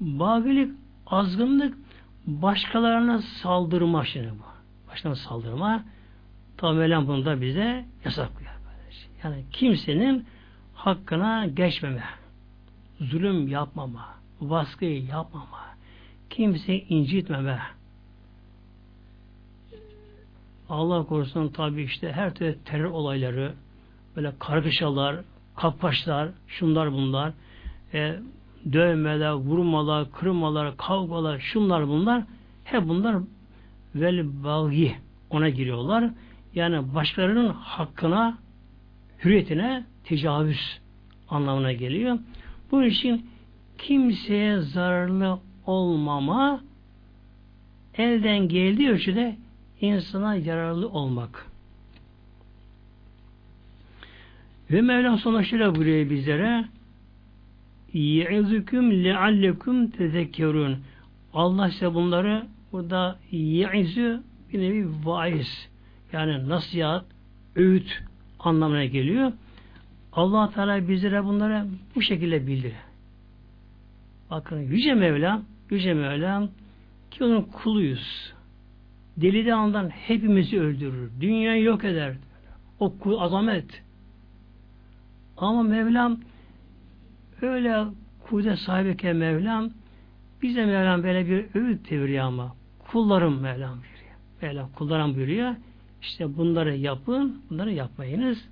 [0.00, 0.70] Bagilik,
[1.06, 1.78] azgınlık
[2.26, 4.90] başkalarına saldırma şimdi bu.
[4.90, 5.84] Başkalarına saldırma.
[6.56, 8.56] Tabi Mevlam bunu da bize yasaklıyor.
[9.24, 10.26] Yani kimsenin
[10.74, 12.02] hakkına geçmeme,
[13.00, 14.08] zulüm yapmama,
[14.40, 15.60] baskıyı yapmama,
[16.30, 17.58] kimseyi incitmeme.
[20.68, 23.52] Allah korusun tabi işte her türlü terör olayları,
[24.16, 25.16] böyle kargaşalar,
[25.56, 27.32] kapkaçlar, şunlar bunlar,
[27.94, 28.16] e,
[28.72, 32.22] dövmeler, vurmalar, kırmalar, kavgalar, şunlar bunlar,
[32.64, 33.16] hep bunlar
[33.94, 34.96] vel bagi
[35.30, 36.10] ona giriyorlar.
[36.54, 38.38] Yani başkalarının hakkına,
[39.24, 40.80] hürriyetine tecavüz
[41.28, 42.18] anlamına geliyor.
[42.70, 43.26] Bunun için
[43.78, 46.60] kimseye zararlı olmama
[47.98, 49.36] elden geldiği ölçüde
[49.81, 51.47] insana yararlı olmak.
[54.71, 56.65] Ve Mevlam sonra şöyle buyuruyor bizlere
[57.93, 60.75] يَعِذُكُمْ لَعَلَّكُمْ تَذَكَّرُونَ
[61.33, 64.23] Allah size bunları burada ye'izü
[64.53, 65.69] bir nevi vaiz
[66.13, 67.05] yani nasihat,
[67.55, 68.03] öğüt
[68.39, 69.31] anlamına geliyor.
[70.13, 71.65] allah Teala bizlere bunları
[71.95, 72.75] bu şekilde bildirir.
[74.29, 76.49] Bakın Yüce Mevlam, Yüce Mevlam
[77.11, 78.33] ki onun kuluyuz.
[79.17, 81.11] Deli de andan hepimizi öldürür.
[81.21, 82.13] Dünyayı yok eder.
[82.79, 83.83] O kul azamet.
[85.37, 86.19] Ama Mevlam
[87.41, 87.85] öyle
[88.23, 89.69] kudret sahibiyken Mevlam
[90.41, 94.15] bize Mevlam böyle bir öğüt deviriyor ama kullarım Mevlam buyuruyor.
[94.41, 95.55] Mevlam kullarım buyuruyor.
[96.01, 98.47] İşte bunları yapın, bunları yapmayınız.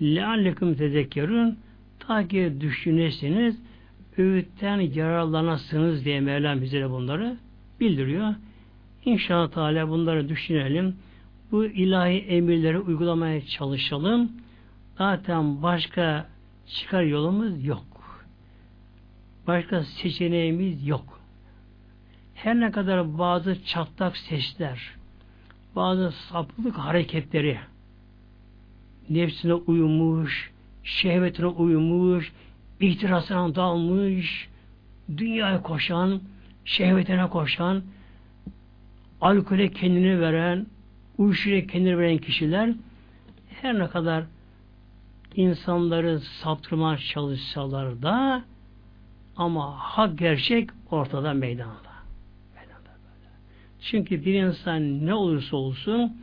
[0.00, 1.54] لَعَلَّكُمْ تَذَكَّرُونَ
[1.98, 3.56] Ta ki düşünesiniz,
[4.18, 7.36] öğütten yararlanasınız diye Mevlam bize bunları
[7.80, 8.34] bildiriyor.
[9.05, 10.95] İnşallah Teala bunları düşünelim.
[11.51, 14.31] Bu ilahi emirleri uygulamaya çalışalım.
[14.97, 16.27] Zaten başka
[16.67, 17.85] çıkar yolumuz yok.
[19.47, 21.19] Başka seçeneğimiz yok.
[22.33, 24.95] Her ne kadar bazı çatlak sesler,
[25.75, 27.57] bazı saplık hareketleri
[29.09, 30.51] nefsine uyumuş,
[30.83, 32.31] şehvetine uyumuş,
[32.79, 34.49] ihtirasına dalmış,
[35.17, 36.21] dünyaya koşan,
[36.65, 37.83] şehvetine koşan,
[39.23, 40.65] alkole kendini veren,
[41.17, 42.69] uyuşuya kendini veren kişiler
[43.61, 44.23] her ne kadar
[45.35, 48.43] insanları saptırmaya çalışsalar da
[49.35, 51.93] ama hak gerçek ortada meydanda.
[53.81, 56.17] Çünkü bir insan ne olursa olsun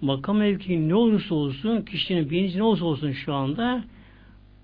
[0.00, 3.84] makam mevki ne olursa olsun kişinin bilinci ne olursa olsun şu anda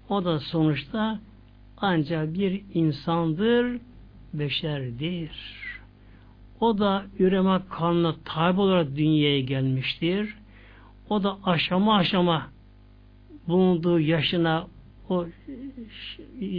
[0.09, 1.21] o da sonuçta
[1.77, 3.81] ancak bir insandır,
[4.35, 5.68] beşerdir.
[6.61, 10.35] O da üreme kanına tabi olarak dünyaya gelmiştir.
[11.09, 12.47] O da aşama aşama
[13.49, 14.67] bulunduğu yaşına
[15.09, 15.27] o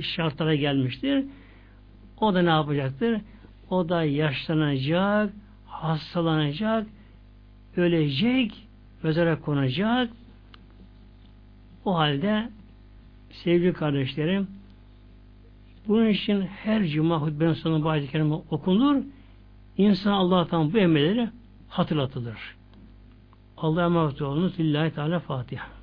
[0.01, 1.25] şartlara gelmiştir.
[2.21, 3.21] O da ne yapacaktır?
[3.69, 5.33] O da yaşlanacak,
[5.67, 6.87] hastalanacak,
[7.77, 8.67] ölecek,
[9.03, 10.09] mezara konacak.
[11.85, 12.49] O halde
[13.31, 14.47] sevgili kardeşlerim
[15.87, 19.03] bunun için her cuma hutbenin sonunda bazı kelime okunur.
[19.79, 21.29] İnsan Allah'tan bu emelleri
[21.67, 22.55] hatırlatılır.
[23.57, 24.59] Allah'a emanet olunuz.
[24.59, 25.78] Lillahi Teala Fatiha.